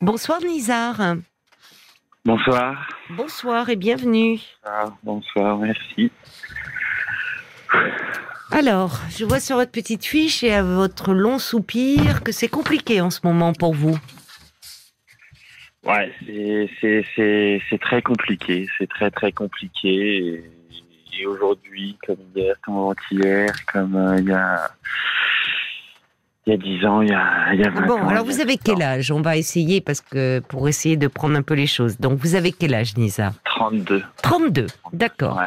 Bonsoir 0.00 0.40
Nizar. 0.40 1.16
Bonsoir. 2.24 2.88
Bonsoir 3.10 3.68
et 3.70 3.76
bienvenue. 3.76 4.38
Ah, 4.64 4.86
bonsoir, 5.02 5.58
merci. 5.58 6.10
Alors, 8.50 8.98
je 9.16 9.24
vois 9.24 9.40
sur 9.40 9.56
votre 9.56 9.70
petite 9.70 10.04
fiche 10.04 10.42
et 10.42 10.52
à 10.52 10.62
votre 10.62 11.12
long 11.14 11.38
soupir 11.38 12.22
que 12.22 12.32
c'est 12.32 12.48
compliqué 12.48 13.00
en 13.00 13.10
ce 13.10 13.20
moment 13.24 13.52
pour 13.52 13.74
vous. 13.74 13.98
Ouais, 15.84 16.12
c'est- 16.26 17.78
très 17.80 18.02
compliqué. 18.02 18.68
C'est 18.78 18.88
très 18.88 19.10
très 19.10 19.32
compliqué. 19.32 19.88
Et, 20.18 21.20
et 21.20 21.26
aujourd'hui, 21.26 21.96
comme 22.06 22.18
hier, 22.34 22.54
comme 22.64 22.74
avant-hier, 22.76 23.52
comme 23.72 23.96
euh, 23.96 24.18
il 24.18 24.28
y 24.28 24.32
a 24.32 24.70
il 26.46 26.50
y 26.52 26.54
a 26.54 26.56
10 26.56 26.86
ans, 26.86 27.02
il 27.02 27.10
y 27.10 27.12
a, 27.12 27.52
il 27.52 27.60
y 27.60 27.64
a 27.64 27.70
20 27.70 27.86
Bon, 27.86 27.94
ans. 27.94 28.08
alors 28.08 28.10
il 28.10 28.14
y 28.14 28.18
a 28.18 28.22
vous 28.22 28.40
avez 28.40 28.56
30 28.56 28.68
ans. 28.68 28.74
quel 28.78 28.82
âge? 28.82 29.12
On 29.12 29.20
va 29.20 29.36
essayer 29.36 29.80
parce 29.80 30.00
que 30.00 30.40
pour 30.40 30.68
essayer 30.68 30.96
de 30.96 31.06
prendre 31.06 31.36
un 31.36 31.42
peu 31.42 31.54
les 31.54 31.66
choses. 31.66 31.98
Donc 31.98 32.18
vous 32.18 32.34
avez 32.34 32.52
quel 32.52 32.74
âge 32.74 32.96
Nizar 32.96 33.32
32. 33.44 34.02
32, 34.22 34.66
d'accord. 34.92 35.36
Ouais. 35.36 35.44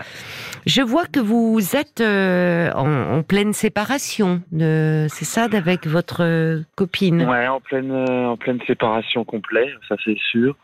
Je 0.65 0.81
vois 0.81 1.05
que 1.05 1.19
vous 1.19 1.59
êtes 1.75 1.99
euh, 1.99 2.71
en, 2.73 3.17
en 3.17 3.23
pleine 3.23 3.53
séparation, 3.53 4.41
c'est 4.57 5.25
ça, 5.25 5.45
avec 5.51 5.87
votre 5.87 6.23
euh, 6.23 6.61
copine? 6.75 7.23
Ouais, 7.27 7.47
en 7.47 7.59
pleine, 7.59 7.91
euh, 7.91 8.27
en 8.27 8.37
pleine 8.37 8.59
séparation 8.67 9.25
complète, 9.25 9.69
ça 9.89 9.95
c'est 10.05 10.17
sûr. 10.31 10.55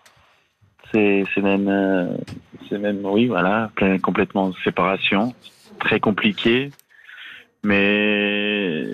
C'est 0.93 1.25
même, 1.37 1.67
euh, 1.67 2.07
c'est 2.69 2.77
même, 2.79 2.99
oui, 3.03 3.27
voilà, 3.27 3.69
plein, 3.75 3.97
complètement 3.99 4.45
en 4.45 4.53
séparation. 4.63 5.33
Très 5.79 5.99
compliqué. 5.99 6.71
Mais 7.63 8.85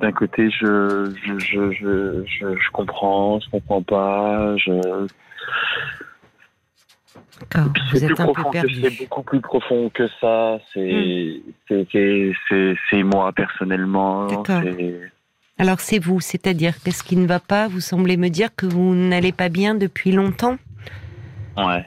d'un 0.00 0.12
côté, 0.12 0.50
je, 0.50 1.12
je, 1.24 1.38
je, 1.38 1.72
je, 1.72 2.24
je, 2.56 2.70
comprends, 2.72 3.40
je 3.40 3.50
comprends 3.50 3.82
pas. 3.82 4.56
Je... 4.56 5.06
D'accord, 7.40 7.72
C'est 7.92 8.06
plus 8.06 8.14
profond 8.14 8.50
que 8.50 8.68
c'est 8.68 8.98
beaucoup 8.98 9.22
plus 9.22 9.40
profond 9.40 9.90
que 9.90 10.08
ça. 10.20 10.58
C'est 10.72 11.40
c'est 11.68 12.74
c'est 12.90 13.02
moi 13.02 13.32
personnellement. 13.32 14.26
Alors 15.58 15.80
c'est 15.80 15.98
vous, 15.98 16.20
c'est-à-dire 16.20 16.74
qu'est-ce 16.82 17.02
qui 17.02 17.16
ne 17.16 17.26
va 17.26 17.40
pas? 17.40 17.68
Vous 17.68 17.80
semblez 17.80 18.16
me 18.16 18.28
dire 18.28 18.54
que 18.54 18.66
vous 18.66 18.94
n'allez 18.94 19.32
pas 19.32 19.48
bien 19.48 19.74
depuis 19.74 20.12
longtemps? 20.12 20.56
Ouais, 21.56 21.84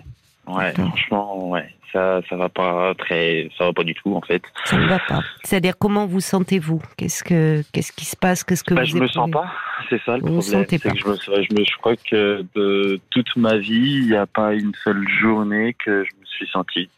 ouais, 0.48 0.74
franchement, 0.74 1.50
ouais, 1.50 1.70
ça, 1.94 2.22
ça 2.30 2.36
va 2.36 2.50
pas 2.50 2.94
très, 2.98 3.50
ça 3.58 3.66
va 3.66 3.74
pas 3.74 3.84
du 3.84 3.94
tout 3.94 4.16
en 4.16 4.22
fait. 4.22 4.42
Ça 4.66 4.78
ne 4.78 4.88
va 4.88 5.00
pas. 5.00 5.20
C'est-à-dire 5.44 5.74
comment 5.78 6.06
vous 6.06 6.20
sentez-vous? 6.22 6.82
Qu'est-ce 6.98 7.24
que 7.24 7.62
qu'est-ce 7.74 7.92
qui 7.92 8.06
se 8.06 8.16
passe? 8.16 8.44
Qu'est-ce 8.44 8.64
que 8.64 8.74
Bah, 8.74 8.82
vous 8.82 8.88
je 8.88 8.98
me 8.98 9.08
sens 9.08 9.28
éprouvez 9.30 9.46
pas, 9.46 9.52
c'est 9.90 10.02
ça 10.04 10.14
le 10.18 10.22
Vous 10.22 10.40
problème. 10.40 10.42
sentez 10.42 10.78
C'est 10.78 10.90
pas. 10.90 10.94
que 10.96 11.00
je 11.00 11.08
me, 11.08 11.16
je 11.44 11.56
me, 11.60 11.64
je 11.66 11.78
crois 11.78 11.96
que 11.96 12.46
de 12.56 13.00
toute 13.10 13.36
ma 13.36 13.58
vie, 13.58 14.00
il 14.04 14.08
n'y 14.08 14.16
a 14.16 14.26
pas 14.26 14.54
une 14.54 14.74
seule 14.84 15.06
journée 15.22 15.76
que 15.84 16.04
je 16.04 16.12
me 16.20 16.26
suis 16.26 16.48
senti. 16.48 16.90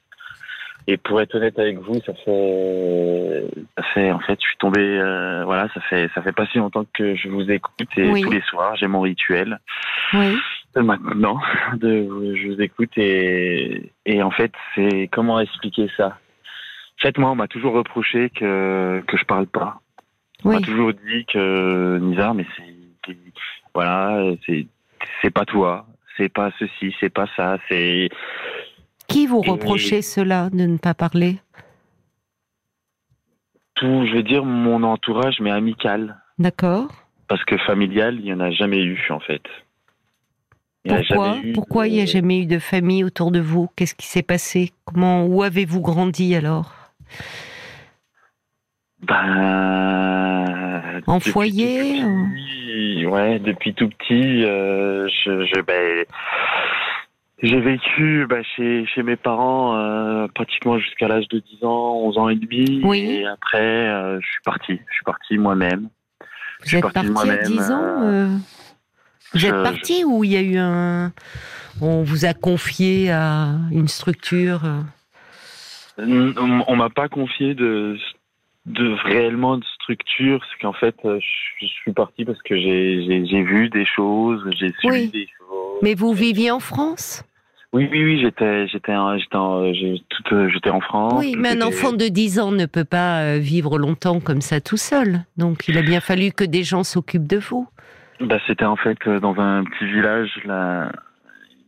Et 0.86 0.98
pour 0.98 1.22
être 1.22 1.34
honnête 1.36 1.58
avec 1.58 1.78
vous, 1.80 2.02
ça 2.06 2.14
fait, 2.26 3.46
ça 3.78 3.84
fait, 3.94 4.12
en 4.12 4.20
fait, 4.20 4.38
je 4.42 4.46
suis 4.48 4.58
tombé, 4.58 4.82
euh, 4.82 5.46
voilà, 5.46 5.70
ça 5.74 5.80
fait, 5.80 6.10
ça 6.14 6.22
fait 6.22 6.34
pas 6.34 6.46
si 6.48 6.58
longtemps 6.58 6.84
que 6.94 7.16
je 7.16 7.30
vous 7.30 7.50
écoute 7.50 7.88
et 7.96 8.10
Oui. 8.10 8.22
tous 8.22 8.32
les 8.32 8.42
soirs, 8.42 8.76
j'ai 8.76 8.88
mon 8.88 9.00
rituel. 9.00 9.60
Oui. 10.14 10.36
Maintenant, 10.82 11.40
de, 11.76 12.36
je 12.36 12.48
vous 12.48 12.62
écoute 12.62 12.92
et, 12.98 13.92
et 14.06 14.24
en 14.24 14.32
fait, 14.32 14.52
c'est 14.76 15.10
comment 15.12 15.40
expliquer 15.40 15.90
ça? 15.96 16.08
En 16.08 17.02
fait, 17.02 17.18
moi, 17.18 17.32
on 17.32 17.36
m'a 17.36 17.48
toujours 17.48 17.74
reproché 17.74 18.30
que, 18.30 19.04
que 19.08 19.18
je 19.18 19.26
parle 19.26 19.48
pas. 19.48 19.82
On 20.44 20.50
Oui. 20.50 20.56
m'a 20.56 20.62
toujours 20.62 20.94
dit 20.94 21.26
que 21.26 21.98
Nizar, 22.00 22.34
mais 22.34 22.46
c'est 22.58 23.16
voilà, 23.76 24.32
c'est 24.46 24.66
c'est 25.22 25.32
pas 25.32 25.46
toi, 25.46 25.86
c'est 26.18 26.30
pas 26.30 26.52
ceci, 26.60 26.96
c'est 27.00 27.10
pas 27.10 27.28
ça, 27.36 27.58
c'est 27.70 28.10
Qui 29.08 29.28
vous 29.28 29.42
Et- 29.46 29.50
reprochez 29.52 30.02
cela 30.02 30.50
de 30.50 30.66
ne 30.66 30.78
pas 30.78 30.94
parler? 30.94 31.40
Tout, 33.76 34.06
je 34.06 34.14
veux 34.16 34.24
dire, 34.24 34.46
mon 34.46 34.84
entourage, 34.84 35.40
mais 35.42 35.52
amical, 35.52 36.16
D'accord. 36.40 36.88
parce 37.28 37.44
que 37.44 37.58
familial, 37.58 38.16
il 38.20 38.26
y 38.28 38.34
en 38.34 38.40
a 38.40 38.52
jamais 38.52 38.82
eu 38.84 39.06
en 39.10 39.20
fait. 39.20 39.42
Pourquoi 40.88 41.38
Pourquoi 41.54 41.88
il 41.88 41.94
n'y 41.94 42.02
a 42.02 42.06
jamais 42.06 42.42
eu 42.42 42.46
de 42.46 42.60
famille 42.60 43.04
autour 43.04 43.32
de 43.32 43.40
vous? 43.40 43.70
Qu'est-ce 43.76 43.96
qui 43.96 44.08
s'est 44.08 44.24
passé? 44.24 44.72
Comment 44.86 45.26
Où 45.26 45.44
avez-vous 45.44 45.82
grandi 45.82 46.36
alors? 46.36 46.74
Ben, 49.02 51.02
En 51.08 51.20
foyer, 51.20 52.02
petit, 52.02 53.06
Ouais, 53.06 53.40
depuis 53.40 53.74
tout 53.74 53.90
petit, 53.90 54.44
euh, 54.44 55.08
je, 55.08 55.46
je- 55.46 55.62
ben, 55.62 56.06
j'ai 57.42 57.60
vécu 57.60 58.26
ben, 58.30 58.44
chez, 58.56 58.86
chez 58.88 59.04
mes 59.04 59.16
parents 59.18 59.76
euh, 59.78 60.28
pratiquement 60.34 60.80
jusqu'à 60.80 61.08
l'âge 61.08 61.28
de 61.30 61.40
10 61.40 61.64
ans, 61.66 61.96
11 62.06 62.18
ans 62.18 62.30
et 62.30 62.36
demi. 62.36 62.82
Oui. 62.84 63.20
Et 63.22 63.26
après, 63.28 63.60
euh, 63.62 64.20
je 64.22 64.26
suis 64.28 64.42
parti. 64.46 64.80
Je 64.90 64.94
suis 64.94 65.04
parti 65.06 65.38
moi-même. 65.38 65.90
Je 66.22 66.64
Vous 66.64 66.68
suis 66.70 66.78
êtes 66.78 66.84
parti 66.84 67.00
à 67.00 67.04
moi-même, 67.12 67.44
10 67.44 67.72
ans 67.72 68.40
Vous 69.34 69.46
êtes 69.46 69.64
parti 69.64 70.04
ou 70.06 70.24
il 70.24 70.32
y 70.32 70.38
a 70.38 70.42
eu 70.42 70.58
un. 70.58 71.12
On 71.82 72.04
vous 72.04 72.26
a 72.26 72.34
confié 72.34 73.12
à 73.12 73.56
une 73.72 73.88
structure 73.88 74.62
euh, 74.66 76.34
On, 76.38 76.64
on 76.68 76.76
m'a 76.76 76.90
pas 76.90 77.08
confié 77.10 77.56
de, 77.56 77.98
de 78.66 78.94
réellement 79.06 79.58
de 79.58 79.66
structure. 79.82 80.40
C'est 80.52 80.62
qu'en 80.62 80.74
fait, 80.74 80.96
euh, 81.06 81.20
je, 81.20 81.66
je 81.66 81.72
suis 81.72 81.94
parti 81.94 82.26
parce 82.26 82.42
que 82.44 82.56
j'ai 82.56 83.44
vu 83.44 83.70
des 83.70 83.86
choses, 83.86 84.44
j'ai 84.60 84.72
suivi 84.80 85.10
des 85.10 85.28
choses. 85.38 85.80
Mais 85.82 85.96
vous 85.96 86.14
viviez 86.14 86.52
en 86.52 86.60
France? 86.60 87.24
Oui, 87.74 87.88
oui, 87.92 88.04
oui, 88.06 88.22
j'étais, 88.22 88.68
j'étais, 88.68 88.94
en- 88.94 89.18
j'étais, 89.18 89.36
en- 89.36 89.74
j'ai- 89.74 90.04
toute, 90.10 90.32
euh, 90.32 90.48
j'étais 90.54 90.70
en 90.70 90.80
France. 90.80 91.14
Oui, 91.18 91.36
mais 91.40 91.50
un 91.50 91.62
enfant 91.64 91.92
de 91.92 92.08
10 92.08 92.40
ans 92.40 92.52
ne 92.52 92.68
peut 92.68 92.86
pas 92.86 93.40
vivre 93.40 93.80
longtemps 93.80 94.20
comme 94.20 94.42
ça 94.42 94.62
tout 94.62 94.78
seul. 94.78 95.24
Donc 95.38 95.68
il 95.68 95.78
a 95.80 95.82
bien 95.82 96.00
fallu 96.00 96.32
que 96.32 96.44
des 96.44 96.64
gens 96.64 96.84
s'occupent 96.84 97.26
de 97.28 97.38
vous. 97.38 97.68
Bah, 98.20 98.40
c'était 98.48 98.66
en 98.66 98.76
fait 98.76 98.98
euh, 99.08 99.20
dans 99.20 99.40
un 99.40 99.64
petit 99.64 99.86
village, 99.86 100.32
la 100.46 100.92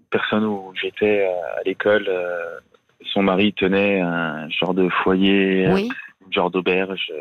personne 0.09 0.45
où 0.45 0.71
j'étais 0.79 1.25
euh, 1.27 1.59
à 1.59 1.63
l'école, 1.65 2.05
euh, 2.07 2.59
son 3.13 3.23
mari 3.23 3.53
tenait 3.53 4.01
un 4.01 4.49
genre 4.49 4.73
de 4.73 4.89
foyer, 5.03 5.67
Oui. 5.71 5.89
un 6.25 6.31
genre 6.31 6.51
d'auberge. 6.51 7.11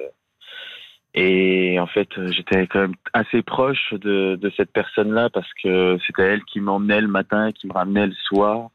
Et 1.17 1.79
en 1.79 1.87
fait, 1.87 2.09
j'étais 2.33 2.67
quand 2.67 2.81
même 2.81 2.95
assez 3.13 3.43
proche 3.43 3.95
de, 3.95 4.37
de 4.37 4.53
cette 4.57 4.73
personne-là 4.73 5.31
parce 5.31 5.49
que 5.63 5.97
c'était 6.07 6.25
elle 6.25 6.45
qui 6.45 6.61
m'emmenait 6.61 7.01
le 7.01 7.09
matin, 7.09 7.53
qui 7.53 7.69
me 7.69 7.73
ramenait 7.73 8.09
le 8.09 8.15
soir. 8.15 8.71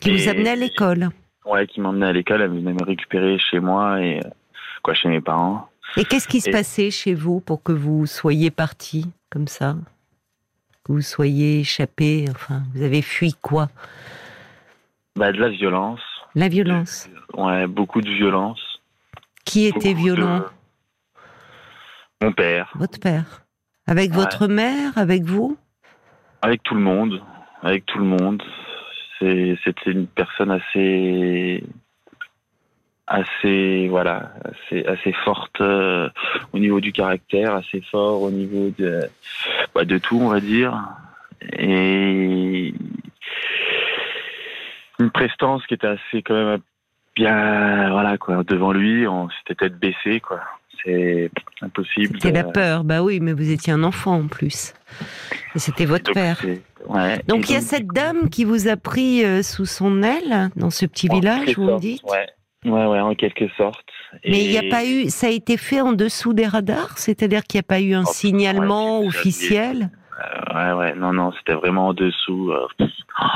Qui 0.00 0.12
vous 0.12 0.28
amenait 0.28 0.50
à 0.50 0.56
l'école. 0.56 1.08
Ouais, 1.46 1.66
qui 1.66 1.80
m'emmenait 1.80 2.06
à 2.06 2.12
l'école, 2.12 2.42
elle 2.42 2.50
venait 2.50 2.74
me 2.74 2.84
récupérer 2.84 3.38
chez 3.38 3.58
moi 3.60 4.02
et 4.02 4.20
quoi 4.82 4.92
chez 4.94 5.08
mes 5.08 5.20
parents. 5.22 5.68
Et 5.96 6.04
qu'est-ce 6.04 6.26
qui 6.28 6.40
se 6.40 6.48
Et- 6.48 6.52
passait 6.52 6.90
chez 6.90 7.14
vous 7.14 7.40
pour 7.40 7.62
que 7.62 7.72
vous 7.72 8.06
soyez 8.06 8.50
parti 8.50 9.06
comme 9.30 9.46
ça? 9.48 9.76
Que 10.84 10.92
vous 10.92 11.00
soyez 11.02 11.60
échappé 11.60 12.26
Enfin, 12.30 12.62
vous 12.74 12.82
avez 12.82 13.02
fui 13.02 13.34
quoi? 13.40 13.68
Bah 15.16 15.32
de 15.32 15.38
la 15.38 15.48
violence. 15.50 16.00
La 16.34 16.48
violence. 16.48 17.08
Ouais, 17.34 17.66
beaucoup 17.66 18.00
de 18.00 18.10
violence. 18.10 18.60
Qui 19.44 19.66
était 19.66 19.90
Beaucoup 19.94 20.04
violent? 20.04 20.38
De- 20.40 20.46
Mon 22.22 22.32
père, 22.32 22.72
Votre 22.76 22.98
père 22.98 23.42
Avec 23.86 24.10
Ouais. 24.10 24.16
votre 24.16 24.46
mère 24.48 24.96
Avec 24.96 25.22
vous? 25.22 25.56
Avec 26.42 26.62
tout 26.64 26.74
le 26.74 26.80
monde, 26.80 27.22
avec 27.62 27.86
tout 27.86 27.98
le 27.98 28.04
monde. 28.04 28.42
C'était 29.20 29.90
une 29.90 30.06
personne 30.06 30.50
assez, 30.50 31.64
assez, 33.06 33.88
voilà, 33.88 34.32
assez, 34.44 34.84
assez 34.86 35.12
forte 35.24 35.60
euh, 35.60 36.08
au 36.52 36.58
niveau 36.58 36.80
du 36.80 36.92
caractère, 36.92 37.54
assez 37.54 37.80
fort 37.90 38.22
au 38.22 38.30
niveau 38.30 38.70
de, 38.78 39.02
bah, 39.74 39.84
de 39.84 39.98
tout, 39.98 40.18
on 40.20 40.28
va 40.28 40.40
dire, 40.40 40.78
et 41.58 42.72
une 44.98 45.10
prestance 45.10 45.66
qui 45.66 45.74
était 45.74 45.86
assez 45.88 46.22
quand 46.22 46.34
même 46.34 46.60
bien, 47.16 47.90
voilà 47.90 48.16
quoi, 48.18 48.42
devant 48.44 48.72
lui, 48.72 49.06
on 49.06 49.28
s'était 49.30 49.54
tête 49.66 49.78
baissée 49.78 50.20
quoi. 50.20 50.40
C'est 50.84 51.30
impossible. 51.62 52.18
C'était 52.20 52.30
la 52.32 52.42
de- 52.42 52.52
peur. 52.52 52.84
Bah 52.84 53.02
oui, 53.02 53.18
mais 53.20 53.32
vous 53.32 53.50
étiez 53.50 53.72
un 53.72 53.84
enfant 53.84 54.16
en 54.16 54.26
plus. 54.26 54.74
Et 55.54 55.58
c'était 55.58 55.86
votre 55.86 56.04
Donc, 56.06 56.14
père. 56.14 56.44
ouais. 56.88 57.20
Donc 57.26 57.48
il 57.48 57.54
y 57.54 57.56
a 57.56 57.60
cette 57.62 57.86
dame 57.86 58.28
qui 58.28 58.44
vous 58.44 58.68
a 58.68 58.76
pris 58.76 59.24
euh, 59.24 59.42
sous 59.42 59.64
son 59.64 60.02
aile 60.02 60.50
dans 60.56 60.68
ce 60.70 60.84
petit 60.84 61.08
En 61.10 61.14
village, 61.14 61.56
vous 61.56 61.64
me 61.64 61.78
dites? 61.78 62.02
Ouais, 62.04 62.26
ouais, 62.64 62.86
ouais, 62.86 63.00
en 63.00 63.14
quelque 63.14 63.48
sorte. 63.56 63.84
Mais 64.24 64.44
il 64.44 64.50
n'y 64.50 64.58
a 64.58 64.70
pas 64.70 64.84
eu, 64.84 65.08
ça 65.10 65.26
a 65.26 65.30
été 65.30 65.56
fait 65.56 65.80
en 65.80 65.92
dessous 65.92 66.32
des 66.32 66.46
radars, 66.46 66.96
c'est-à-dire 66.98 67.42
qu'il 67.44 67.58
n'y 67.58 67.64
a 67.64 67.68
pas 67.68 67.80
eu 67.80 67.94
un 67.94 68.04
Oh, 68.06 68.10
signalement 68.12 69.00
ouais, 69.00 69.06
officiel, 69.08 69.90
Euh, 70.20 70.54
ouais, 70.54 70.78
ouais, 70.78 70.94
non, 70.94 71.12
non, 71.12 71.32
c'était 71.32 71.54
vraiment 71.54 71.88
en 71.88 71.94
dessous. 71.94 72.52
euh, 72.52 72.66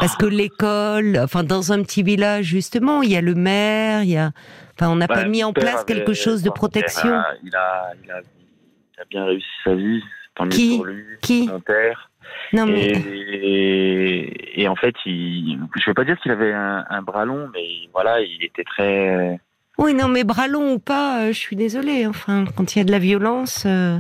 parce 0.00 0.16
que 0.16 0.26
l'école, 0.26 1.18
enfin 1.22 1.42
dans 1.42 1.72
un 1.72 1.82
petit 1.82 2.02
village 2.04 2.44
justement, 2.46 3.02
il 3.02 3.10
y 3.10 3.16
a 3.16 3.20
le 3.20 3.34
maire, 3.34 4.02
il 4.04 4.10
y 4.10 4.16
a, 4.16 4.30
enfin 4.74 4.90
on 4.92 4.96
n'a 4.96 5.08
bah, 5.08 5.14
pas 5.16 5.24
mis 5.24 5.42
en 5.42 5.52
place 5.52 5.82
avait- 5.82 5.84
quelque 5.94 6.12
chose 6.14 6.42
de 6.42 6.48
père 6.50 6.54
protection. 6.54 7.10
a- 7.12 7.34
il, 7.42 7.54
a, 7.56 7.92
il, 8.04 8.10
a, 8.12 8.20
il 8.20 9.00
a 9.00 9.04
bien 9.10 9.24
réussi 9.24 9.46
sa 9.64 9.74
vie, 9.74 10.02
tant 10.38 10.44
mieux 10.44 10.50
Qui 10.50 10.76
pour 10.76 10.86
lui. 10.86 11.04
Qui 11.20 11.48
Mon 11.48 11.60
père. 11.60 12.10
Non, 12.52 12.66
mais... 12.66 12.92
et, 12.92 14.62
et, 14.62 14.68
en 14.68 14.76
fait, 14.76 14.94
il, 15.04 15.58
je 15.76 15.90
vais 15.90 15.94
pas 15.94 16.04
dire 16.04 16.18
qu'il 16.20 16.30
avait 16.30 16.52
un, 16.52 16.84
un, 16.88 17.02
bras 17.02 17.24
long, 17.24 17.48
mais 17.52 17.66
voilà, 17.92 18.20
il 18.20 18.42
était 18.42 18.64
très. 18.64 19.38
Oui, 19.76 19.94
non, 19.94 20.08
mais 20.08 20.24
bras 20.24 20.48
long 20.48 20.72
ou 20.72 20.78
pas, 20.78 21.28
je 21.28 21.38
suis 21.38 21.56
désolée. 21.56 22.06
Enfin, 22.06 22.44
quand 22.56 22.74
il 22.74 22.78
y 22.78 22.82
a 22.82 22.84
de 22.84 22.90
la 22.90 22.98
violence, 22.98 23.64
euh, 23.66 23.98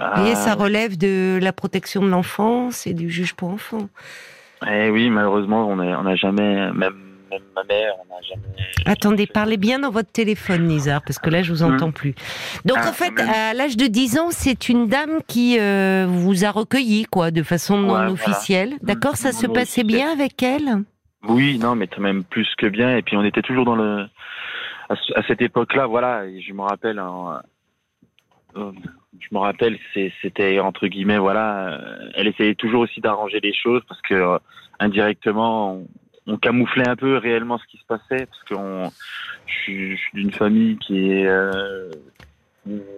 ah, 0.00 0.14
voyez, 0.16 0.34
ça 0.34 0.54
relève 0.54 0.96
de 0.96 1.38
la 1.40 1.52
protection 1.52 2.02
de 2.02 2.08
l'enfance 2.08 2.86
et 2.86 2.94
du 2.94 3.10
juge 3.10 3.34
pour 3.34 3.50
enfants. 3.50 3.88
Eh 4.66 4.90
oui, 4.90 5.10
malheureusement, 5.10 5.68
on 5.68 5.76
n'a 5.76 6.16
jamais, 6.16 6.72
même 6.72 7.13
ma 7.54 7.64
mère, 7.64 7.94
n'a 8.08 8.20
jamais. 8.22 8.42
Attendez, 8.86 9.26
parlez 9.26 9.56
bien 9.56 9.78
dans 9.78 9.90
votre 9.90 10.10
téléphone, 10.10 10.66
Nizar, 10.66 11.02
parce 11.02 11.18
que 11.18 11.30
là, 11.30 11.42
je 11.42 11.52
vous 11.52 11.64
hmm. 11.64 11.74
entends 11.74 11.92
plus. 11.92 12.14
Donc, 12.64 12.78
ah, 12.80 12.90
en 12.90 12.92
fait, 12.92 13.18
à 13.20 13.54
l'âge 13.54 13.76
de 13.76 13.86
10 13.86 14.18
ans, 14.18 14.30
c'est 14.30 14.68
une 14.68 14.88
dame 14.88 15.20
qui 15.26 15.58
euh, 15.58 16.06
vous 16.08 16.44
a 16.44 16.50
recueilli, 16.50 17.04
quoi, 17.04 17.30
de 17.30 17.42
façon 17.42 17.78
non 17.78 18.12
officielle. 18.12 18.74
D'accord 18.82 19.16
Ça 19.16 19.32
se 19.32 19.46
passait 19.46 19.84
bien 19.84 20.12
avec 20.12 20.42
elle? 20.42 20.82
Oui, 21.26 21.58
non, 21.58 21.74
mais 21.74 21.88
même 21.98 22.24
plus 22.24 22.48
que 22.58 22.66
bien. 22.66 22.96
Et 22.96 23.02
puis, 23.02 23.16
on 23.16 23.24
était 23.24 23.42
toujours 23.42 23.64
dans 23.64 23.76
le. 23.76 24.06
À, 24.90 25.22
cette 25.26 25.40
époque-là, 25.40 25.86
voilà, 25.86 26.24
je 26.38 26.52
me 26.52 26.62
rappelle. 26.62 26.98
Euh, 26.98 28.72
je 29.20 29.28
me 29.32 29.38
rappelle, 29.38 29.78
c'était 30.22 30.60
entre 30.60 30.86
guillemets, 30.86 31.18
voilà, 31.18 31.68
euh, 31.68 32.10
elle 32.14 32.28
essayait 32.28 32.54
toujours 32.54 32.82
aussi 32.82 33.00
d'arranger 33.00 33.40
les 33.40 33.54
choses 33.54 33.82
parce 33.88 34.00
que 34.02 34.38
indirectement, 34.78 35.82
on 36.26 36.36
camouflait 36.36 36.88
un 36.88 36.96
peu 36.96 37.16
réellement 37.16 37.58
ce 37.58 37.66
qui 37.66 37.78
se 37.78 37.84
passait 37.86 38.26
parce 38.26 38.42
que 38.44 38.54
je 39.46 39.52
suis, 39.52 40.00
d'une 40.14 40.32
famille 40.32 40.76
qui 40.78 41.10
est 41.10 41.26
euh, 41.26 41.90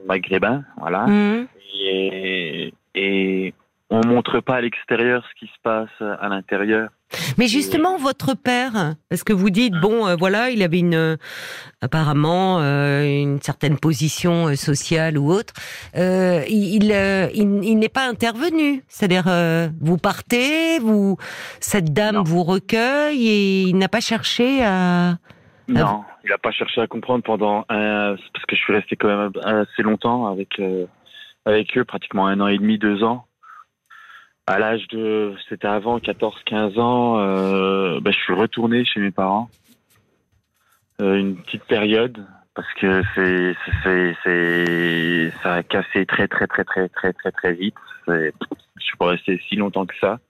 maghrébin, 0.06 0.64
voilà, 0.76 1.06
mmh. 1.06 1.48
et, 1.80 2.74
et 2.94 3.54
on 3.90 4.04
montre 4.06 4.40
pas 4.40 4.56
à 4.56 4.60
l'extérieur 4.60 5.24
ce 5.28 5.38
qui 5.38 5.46
se 5.46 5.60
passe 5.62 5.90
à 6.00 6.28
l'intérieur. 6.28 6.90
Mais 7.38 7.46
justement, 7.46 7.96
votre 7.98 8.34
père, 8.34 8.94
parce 9.08 9.22
que 9.22 9.32
vous 9.32 9.50
dites, 9.50 9.74
bon, 9.74 10.06
euh, 10.06 10.16
voilà, 10.18 10.50
il 10.50 10.62
avait 10.62 10.80
une, 10.80 10.94
euh, 10.94 11.16
apparemment, 11.80 12.58
euh, 12.60 13.04
une 13.04 13.40
certaine 13.40 13.78
position 13.78 14.54
sociale 14.56 15.16
ou 15.16 15.30
autre, 15.30 15.54
il, 15.94 16.92
il, 17.34 17.78
n'est 17.78 17.88
pas 17.88 18.08
intervenu. 18.08 18.82
C'est-à-dire, 18.88 19.24
vous 19.80 19.98
partez, 19.98 20.78
vous, 20.80 21.16
cette 21.60 21.92
dame 21.92 22.22
vous 22.24 22.42
recueille 22.42 23.28
et 23.28 23.62
il 23.62 23.78
n'a 23.78 23.88
pas 23.88 24.00
cherché 24.00 24.64
à. 24.64 25.18
Non, 25.68 26.04
il 26.24 26.30
n'a 26.30 26.38
pas 26.38 26.52
cherché 26.52 26.80
à 26.80 26.86
comprendre 26.86 27.24
pendant 27.24 27.64
un, 27.68 28.16
parce 28.32 28.46
que 28.46 28.56
je 28.56 28.60
suis 28.60 28.72
resté 28.72 28.96
quand 28.96 29.08
même 29.08 29.32
assez 29.44 29.82
longtemps 29.82 30.26
avec 30.26 30.60
avec 31.44 31.78
eux, 31.78 31.84
pratiquement 31.84 32.26
un 32.26 32.40
an 32.40 32.48
et 32.48 32.58
demi, 32.58 32.78
deux 32.78 33.04
ans 33.04 33.25
à 34.46 34.58
l'âge 34.58 34.86
de, 34.88 35.34
c'était 35.48 35.66
avant 35.66 35.98
14-15 35.98 36.78
ans, 36.78 37.18
euh, 37.18 38.00
bah, 38.00 38.10
je 38.12 38.18
suis 38.18 38.34
retourné 38.34 38.84
chez 38.84 39.00
mes 39.00 39.10
parents. 39.10 39.50
Euh, 41.00 41.16
une 41.16 41.36
petite 41.36 41.64
période 41.64 42.24
parce 42.54 42.72
que 42.80 43.02
c'est, 43.14 43.54
c'est, 43.82 44.16
c'est, 44.24 45.32
ça 45.42 45.54
a 45.54 45.62
cassé 45.62 46.06
très 46.06 46.26
très 46.26 46.46
très 46.46 46.64
très 46.64 46.88
très 46.88 47.12
très 47.12 47.30
très 47.30 47.52
vite. 47.52 47.74
je 48.08 48.30
suis 48.78 48.96
pas 48.96 49.08
resté 49.08 49.40
si 49.48 49.56
longtemps 49.56 49.84
que 49.84 49.96
ça. 50.00 50.20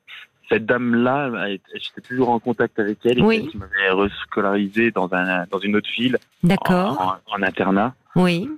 Cette 0.49 0.67
dame-là, 0.67 1.49
j'étais 1.75 2.01
toujours 2.01 2.31
en 2.31 2.39
contact 2.41 2.79
avec 2.79 2.99
elle. 3.05 3.23
Oui. 3.23 3.43
Elle 3.45 3.51
qui 3.51 3.59
m'avait 3.59 3.91
rescolarisé 3.91 4.91
dans 4.91 5.13
un 5.13 5.45
dans 5.47 5.59
une 5.59 5.77
autre 5.77 5.91
ville. 5.97 6.19
D'accord. 6.43 7.21
En, 7.29 7.37
en, 7.37 7.43
internat. 7.43 7.95
Oui. 8.17 8.49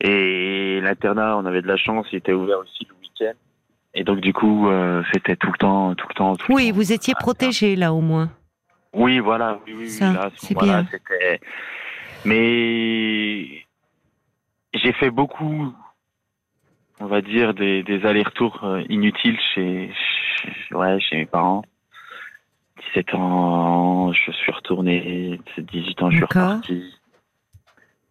Et 0.00 0.80
l'internat, 0.80 1.36
on 1.36 1.46
avait 1.46 1.62
de 1.62 1.68
la 1.68 1.76
chance, 1.76 2.06
il 2.12 2.16
était 2.16 2.32
ouvert 2.32 2.58
aussi 2.58 2.86
le 2.88 2.94
week-end. 3.00 3.36
Et 3.94 4.04
donc 4.04 4.20
du 4.20 4.32
coup, 4.32 4.68
euh, 4.68 5.02
c'était 5.12 5.36
tout 5.36 5.48
le 5.52 5.58
temps, 5.58 5.94
tout 5.94 6.06
le 6.08 6.14
temps. 6.14 6.36
Tout 6.36 6.52
oui, 6.52 6.66
le 6.66 6.70
temps. 6.70 6.76
vous 6.76 6.92
étiez 6.92 7.14
protégé 7.14 7.76
là 7.76 7.92
au 7.92 8.00
moins. 8.00 8.30
Oui, 8.94 9.18
voilà, 9.20 9.58
oui, 9.66 9.74
oui, 9.76 9.88
Ça, 9.88 10.12
là, 10.12 10.30
c'est 10.36 10.56
bien. 10.58 10.86
c'était. 10.90 11.40
Mais 12.24 13.64
j'ai 14.74 14.92
fait 14.92 15.10
beaucoup, 15.10 15.72
on 17.00 17.06
va 17.06 17.20
dire, 17.20 17.54
des, 17.54 17.82
des 17.82 18.04
allers-retours 18.06 18.64
euh, 18.64 18.82
inutiles 18.88 19.38
chez, 19.54 19.90
chez, 20.42 20.74
ouais, 20.74 21.00
chez 21.00 21.16
mes 21.16 21.26
parents. 21.26 21.62
17 22.94 23.14
ans, 23.14 24.12
je 24.12 24.30
suis 24.32 24.52
retourné. 24.52 25.40
18 25.58 26.02
ans, 26.02 26.10
je 26.10 26.16
suis 26.16 26.24
reparti. 26.24 26.94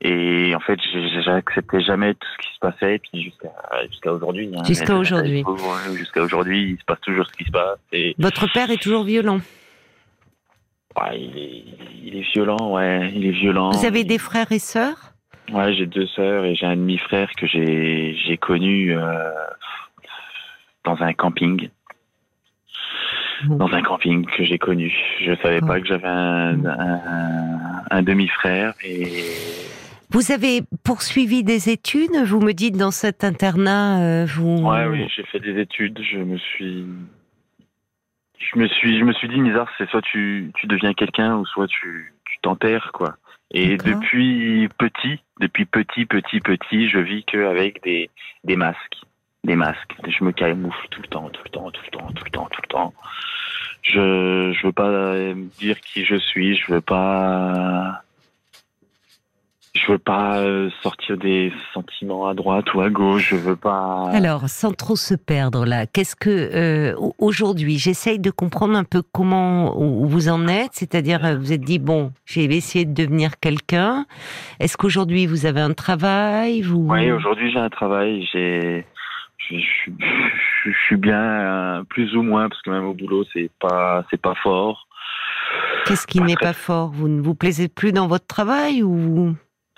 Et 0.03 0.55
en 0.55 0.59
fait, 0.59 0.79
j'acceptais 1.23 1.81
jamais 1.81 2.15
tout 2.15 2.27
ce 2.33 2.47
qui 2.47 2.53
se 2.55 2.59
passait, 2.59 2.95
et 2.95 2.99
puis 2.99 3.21
jusqu'à 3.21 3.51
jusqu'à 3.87 4.11
aujourd'hui. 4.11 4.49
Hein. 4.55 4.63
jusqu'à 4.65 4.95
aujourd'hui. 4.95 5.43
Jusqu'à 5.95 6.23
aujourd'hui, 6.23 6.71
il 6.71 6.77
se 6.79 6.85
passe 6.85 7.01
toujours 7.01 7.27
ce 7.27 7.33
qui 7.33 7.45
se 7.45 7.51
passe. 7.51 7.77
Et... 7.91 8.15
Votre 8.17 8.51
père 8.51 8.71
est 8.71 8.81
toujours 8.81 9.03
violent. 9.03 9.41
Ouais, 10.99 11.21
il 11.21 11.37
est, 11.37 11.63
il 12.03 12.17
est 12.17 12.31
violent, 12.33 12.71
ouais, 12.71 13.11
il 13.13 13.27
est 13.27 13.31
violent. 13.31 13.69
Vous 13.69 13.85
avez 13.85 14.03
des 14.03 14.17
frères 14.17 14.51
et 14.51 14.59
sœurs? 14.59 15.13
Ouais, 15.51 15.73
j'ai 15.73 15.85
deux 15.85 16.07
sœurs 16.07 16.45
et 16.45 16.55
j'ai 16.55 16.65
un 16.65 16.75
demi-frère 16.75 17.29
que 17.37 17.45
j'ai 17.45 18.15
j'ai 18.25 18.37
connu 18.37 18.97
euh, 18.97 19.31
dans 20.83 20.99
un 21.01 21.13
camping. 21.13 21.69
Dans 23.45 23.71
un 23.73 23.81
camping 23.81 24.25
que 24.25 24.43
j'ai 24.43 24.57
connu. 24.57 24.95
Je 25.19 25.35
savais 25.41 25.61
pas 25.61 25.79
que 25.79 25.87
j'avais 25.87 26.07
un, 26.07 26.65
un, 26.65 27.83
un 27.89 28.03
demi-frère 28.03 28.73
et 28.83 29.07
vous 30.11 30.31
avez 30.31 30.61
poursuivi 30.83 31.43
des 31.43 31.69
études 31.69 32.15
Vous 32.25 32.41
me 32.41 32.51
dites 32.51 32.75
dans 32.77 32.91
cet 32.91 33.23
internat, 33.23 34.01
euh, 34.01 34.25
vous. 34.25 34.57
Ouais, 34.57 34.85
oui, 34.85 35.07
j'ai 35.15 35.23
fait 35.23 35.39
des 35.39 35.59
études. 35.59 35.99
Je 36.03 36.17
me 36.17 36.37
suis, 36.37 36.85
je 38.37 38.59
me 38.59 38.67
suis, 38.67 38.99
je 38.99 39.03
me 39.05 39.13
suis 39.13 39.29
dit, 39.29 39.39
Nizar, 39.39 39.69
c'est 39.77 39.89
soit 39.89 40.01
tu, 40.01 40.51
tu 40.55 40.67
deviens 40.67 40.93
quelqu'un 40.93 41.37
ou 41.37 41.45
soit 41.45 41.67
tu, 41.67 42.13
tu 42.25 42.37
t'enterres, 42.41 42.91
quoi. 42.93 43.15
Et 43.51 43.77
depuis 43.77 44.69
petit, 44.77 45.19
depuis 45.39 45.65
petit, 45.65 46.05
petit, 46.05 46.39
petit, 46.41 46.89
je 46.89 46.99
vis 46.99 47.23
qu'avec 47.23 47.81
des, 47.83 48.09
des 48.43 48.55
masques, 48.55 49.01
des 49.45 49.55
masques. 49.55 49.95
Je 50.07 50.23
me 50.23 50.31
camoufle 50.31 50.87
tout 50.89 51.01
le 51.01 51.07
temps, 51.07 51.29
tout 51.29 51.41
le 51.45 51.49
temps, 51.49 51.71
tout 51.71 51.81
le 51.85 51.91
temps, 51.91 52.11
tout 52.13 52.23
le 52.25 52.31
temps, 52.31 52.49
tout 52.51 52.61
le 52.61 52.67
temps. 52.67 52.93
Je, 53.81 54.53
je 54.53 54.67
veux 54.67 54.73
pas 54.73 55.15
dire 55.59 55.79
qui 55.79 56.05
je 56.05 56.15
suis. 56.15 56.55
Je 56.55 56.71
veux 56.71 56.81
pas 56.81 58.03
je 59.73 59.89
veux 59.89 59.97
pas 59.97 60.39
euh, 60.39 60.69
sortir 60.83 61.17
des 61.17 61.53
sentiments 61.73 62.27
à 62.27 62.33
droite 62.33 62.73
ou 62.73 62.81
à 62.81 62.89
gauche. 62.89 63.29
Je 63.29 63.35
veux 63.37 63.55
pas. 63.55 64.09
Alors, 64.11 64.49
sans 64.49 64.73
trop 64.73 64.97
se 64.97 65.15
perdre 65.15 65.65
là, 65.65 65.85
qu'est-ce 65.87 66.15
que 66.15 66.29
euh, 66.29 66.95
aujourd'hui 67.19 67.77
J'essaye 67.77 68.19
de 68.19 68.31
comprendre 68.31 68.75
un 68.75 68.83
peu 68.83 69.01
comment 69.01 69.73
vous 69.77 70.27
en 70.27 70.47
êtes. 70.49 70.73
C'est-à-dire, 70.73 71.23
euh, 71.23 71.37
vous 71.37 71.53
êtes 71.53 71.61
dit 71.61 71.79
bon, 71.79 72.11
j'ai 72.25 72.43
essayé 72.43 72.83
de 72.83 72.93
devenir 72.93 73.39
quelqu'un. 73.39 74.05
Est-ce 74.59 74.75
qu'aujourd'hui 74.75 75.25
vous 75.25 75.45
avez 75.45 75.61
un 75.61 75.73
travail 75.73 76.61
vous... 76.61 76.87
Oui, 76.89 77.09
aujourd'hui 77.11 77.49
j'ai 77.51 77.59
un 77.59 77.69
travail. 77.69 78.27
J'ai 78.33 78.85
je, 79.37 79.55
je, 80.65 80.71
suis 80.85 80.97
bien, 80.97 81.83
plus 81.89 82.15
ou 82.15 82.21
moins, 82.21 82.47
parce 82.47 82.61
que 82.61 82.69
même 82.69 82.85
au 82.85 82.93
boulot, 82.93 83.25
c'est 83.33 83.49
pas, 83.59 84.05
c'est 84.09 84.21
pas 84.21 84.35
fort. 84.35 84.87
Qu'est-ce 85.85 86.07
qui 86.07 86.21
n'est 86.21 86.35
pas 86.35 86.53
fort? 86.53 86.89
Vous 86.93 87.07
ne 87.07 87.21
vous 87.21 87.35
plaisez 87.35 87.67
plus 87.67 87.91
dans 87.91 88.07
votre 88.07 88.27
travail 88.27 88.83
ou 88.83 89.35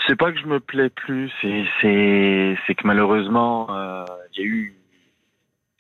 c'est 0.08 0.16
pas 0.16 0.32
que 0.32 0.40
je 0.40 0.46
me 0.46 0.60
plais 0.60 0.90
plus, 0.90 1.32
c'est 1.42 2.76
que 2.76 2.88
malheureusement 2.88 3.68
euh, 3.70 4.06
il 4.36 4.40
y 4.40 4.44
a 4.44 4.48
eu 4.48 4.76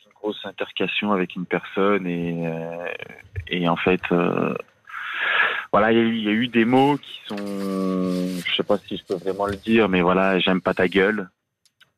une 0.05 0.11
grosse 0.13 0.45
intercation 0.45 1.11
avec 1.11 1.35
une 1.35 1.45
personne 1.45 2.07
et 2.07 2.47
euh, 2.47 2.85
et 3.47 3.67
en 3.67 3.75
fait 3.75 4.01
euh, 4.11 4.53
voilà 5.71 5.91
il 5.91 5.97
y, 5.97 6.01
a 6.01 6.03
eu, 6.03 6.15
il 6.15 6.23
y, 6.23 6.29
a 6.29 6.31
eu 6.31 6.47
des 6.47 6.65
mots 6.65 6.97
qui 6.97 7.19
sont 7.27 7.35
je 7.37 8.55
sais 8.55 8.63
pas 8.63 8.77
si 8.77 8.97
je 8.97 9.03
peux 9.03 9.15
vraiment 9.15 9.47
le 9.47 9.55
dire 9.55 9.89
mais 9.89 10.01
voilà 10.01 10.39
j'aime 10.39 10.61
pas 10.61 10.73
ta 10.73 10.87
gueule 10.87 11.29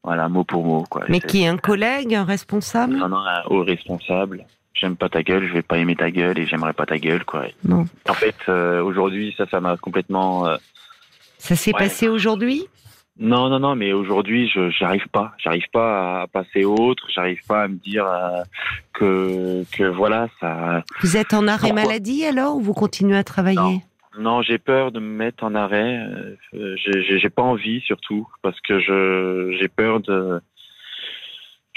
voilà 0.03 0.29
mot 0.29 0.43
pour 0.43 0.63
mot 0.63 0.83
quoi. 0.89 1.03
Mais 1.09 1.19
qui 1.19 1.43
est 1.43 1.47
un 1.47 1.57
collègue, 1.57 2.13
un 2.13 2.25
responsable? 2.25 2.95
Non 2.95 3.09
non 3.09 3.17
un 3.17 3.43
haut 3.47 3.63
responsable. 3.63 4.45
J'aime 4.75 4.97
pas 4.97 5.09
ta 5.09 5.23
gueule, 5.23 5.47
je 5.47 5.53
vais 5.53 5.61
pas 5.61 5.77
aimer 5.77 5.95
ta 5.95 6.11
gueule 6.11 6.37
et 6.37 6.45
j'aimerais 6.45 6.73
pas 6.73 6.85
ta 6.85 6.99
gueule 6.99 7.25
quoi. 7.25 7.45
Non. 7.63 7.85
En 8.07 8.13
fait 8.13 8.35
aujourd'hui 8.49 9.33
ça 9.37 9.45
ça 9.49 9.59
m'a 9.59 9.77
complètement 9.77 10.47
ça 11.45 11.55
s'est 11.55 11.73
passé 11.73 12.07
aujourd'hui? 12.07 12.67
Non, 13.19 13.49
non, 13.49 13.59
non, 13.59 13.75
mais 13.75 13.93
aujourd'hui, 13.93 14.49
je 14.49 14.71
j'arrive 14.71 15.07
pas, 15.09 15.33
j'arrive 15.37 15.69
pas 15.71 16.23
à 16.23 16.27
passer 16.27 16.65
autre, 16.65 17.07
j'arrive 17.13 17.39
pas 17.47 17.63
à 17.63 17.67
me 17.67 17.75
dire 17.75 18.05
euh, 18.05 18.43
que 18.93 19.63
que 19.71 19.83
voilà 19.83 20.27
ça. 20.41 20.83
Vous 21.01 21.15
êtes 21.15 21.33
en 21.35 21.47
arrêt 21.47 21.71
maladie 21.71 22.25
alors 22.25 22.57
ou 22.57 22.61
vous 22.61 22.73
continuez 22.73 23.15
à 23.15 23.23
travailler? 23.23 23.83
Non, 24.17 24.41
j'ai 24.41 24.57
peur 24.57 24.91
de 24.91 24.99
me 24.99 25.07
mettre 25.07 25.43
en 25.43 25.53
arrêt. 25.55 25.99
Euh, 26.55 26.75
j'ai 26.77 27.29
pas 27.29 27.43
envie 27.43 27.79
surtout 27.81 28.27
parce 28.41 28.59
que 28.61 28.79
je 28.79 29.55
j'ai 29.59 29.67
peur 29.67 29.99
de 29.99 30.41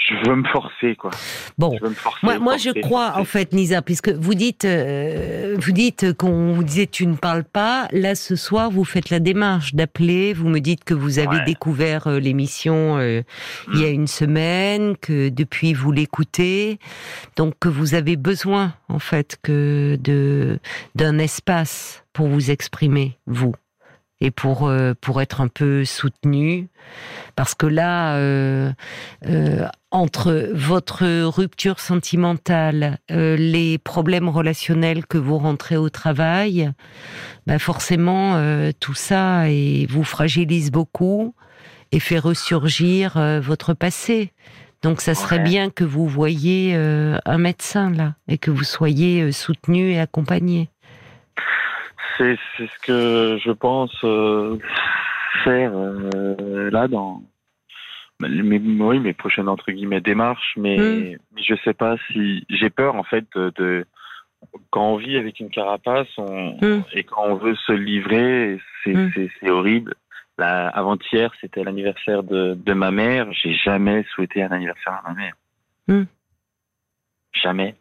je 0.09 0.29
veux 0.29 0.35
me 0.35 0.47
forcer, 0.49 0.95
quoi. 0.95 1.11
Bon, 1.57 1.77
Je 1.81 1.87
forcer, 1.89 2.19
moi, 2.25 2.39
moi 2.39 2.57
je 2.57 2.71
crois 2.81 3.07
forcer. 3.07 3.21
en 3.21 3.25
fait, 3.25 3.53
Nisa, 3.53 3.81
puisque 3.81 4.09
vous 4.09 4.33
dites, 4.33 4.65
euh, 4.65 5.55
vous 5.59 5.71
dites 5.71 6.13
qu'on 6.13 6.53
vous 6.53 6.63
disait 6.63 6.87
tu 6.87 7.05
ne 7.07 7.15
parles 7.15 7.43
pas. 7.43 7.87
Là, 7.91 8.15
ce 8.15 8.35
soir, 8.35 8.71
vous 8.71 8.83
faites 8.85 9.09
la 9.09 9.19
démarche 9.19 9.73
d'appeler. 9.75 10.33
Vous 10.33 10.47
me 10.49 10.59
dites 10.59 10.83
que 10.83 10.93
vous 10.93 11.19
avez 11.19 11.37
Ouais. 11.37 11.45
découvert 11.45 12.07
euh, 12.07 12.19
l'émission 12.19 12.97
euh, 12.97 13.21
il 13.73 13.79
y 13.81 13.85
a 13.85 13.89
une 13.89 14.07
semaine, 14.07 14.95
que 14.97 15.29
depuis 15.29 15.73
vous 15.73 15.91
l'écoutez, 15.91 16.79
donc 17.35 17.53
que 17.59 17.69
vous 17.69 17.93
avez 17.93 18.15
besoin 18.15 18.73
en 18.87 18.99
fait 18.99 19.37
que 19.43 19.97
de 20.01 20.59
d'un 20.95 21.19
espace 21.19 22.03
pour 22.13 22.27
vous 22.27 22.49
exprimer, 22.51 23.17
vous, 23.27 23.53
et 24.21 24.31
pour 24.31 24.67
euh, 24.67 24.93
pour 24.99 25.21
être 25.21 25.41
un 25.41 25.47
peu 25.47 25.85
soutenu, 25.85 26.67
parce 27.35 27.55
que 27.55 27.65
là. 27.67 28.15
euh, 28.17 28.71
euh, 29.27 29.67
entre 29.91 30.51
votre 30.53 31.25
rupture 31.29 31.79
sentimentale, 31.79 32.99
les 33.09 33.79
problèmes 33.79 34.29
relationnels 34.29 35.07
que 35.07 35.17
vous 35.17 35.39
rentrez 35.39 35.77
au 35.77 35.89
travail, 35.89 36.71
bah 37.47 37.57
forcément 37.57 38.39
tout 38.79 38.93
ça 38.93 39.49
et 39.49 39.87
vous 39.89 40.03
fragilise 40.03 40.69
beaucoup 40.69 41.33
et 41.91 41.99
fait 41.99 42.19
ressurgir 42.19 43.13
votre 43.41 43.73
passé. 43.73 44.31
Donc 44.83 45.01
ça 45.01 45.15
serait 45.15 45.37
Ouais. 45.37 45.43
bien 45.43 45.69
que 45.71 45.83
vous 45.83 46.07
voyiez 46.07 46.75
un 46.75 47.37
médecin 47.39 47.89
là 47.89 48.13
et 48.27 48.37
que 48.37 48.51
vous 48.51 48.63
soyez 48.63 49.31
soutenu 49.31 49.93
et 49.93 49.99
accompagné. 49.99 50.69
C'est 52.19 52.37
ce 52.59 52.79
que 52.83 53.39
je 53.43 53.51
pense 53.51 53.95
euh, 54.03 54.57
faire 55.45 55.71
euh, 55.73 56.69
là 56.69 56.87
dans 56.89 57.23
mes, 58.19 58.59
oui, 58.59 58.99
mes 58.99 59.13
prochaines 59.13 59.47
entre 59.47 59.71
guillemets 59.71 60.01
démarches, 60.01 60.53
mais, 60.57 60.77
Mm. 60.77 61.17
mais 61.35 61.41
je 61.43 61.55
sais 61.63 61.73
pas 61.73 61.95
si 62.11 62.45
j'ai 62.49 62.69
peur 62.69 62.95
en 62.95 63.03
fait 63.03 63.25
de, 63.35 63.51
de- 63.55 63.85
quand 64.71 64.91
on 64.93 64.97
vit 64.97 65.15
avec 65.17 65.39
une 65.39 65.49
carapace 65.49 66.07
on, 66.17 66.57
Mm. 66.61 66.83
et 66.93 67.03
quand 67.05 67.23
on 67.25 67.35
veut 67.35 67.55
se 67.55 67.71
livrer, 67.71 68.59
c'est 68.83 68.93
Mm. 68.93 69.11
c'est 69.39 69.49
horrible. 69.49 69.95
Avant-hier, 70.41 71.31
c'était 71.41 71.63
l'anniversaire 71.65 72.23
de, 72.23 72.53
de 72.53 72.73
ma 72.73 72.91
mère. 72.91 73.27
J'ai 73.33 73.53
jamais 73.53 74.05
souhaité 74.13 74.41
un 74.41 74.51
anniversaire 74.51 74.93
à 75.03 75.09
ma 75.09 75.13
mère. 75.13 76.05
Jamais. 77.33 77.75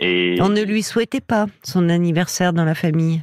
Et 0.00 0.36
On 0.40 0.48
ne 0.48 0.62
lui 0.62 0.82
souhaitait 0.82 1.20
pas 1.20 1.46
son 1.62 1.88
anniversaire 1.88 2.52
dans 2.52 2.64
la 2.64 2.74
famille. 2.74 3.22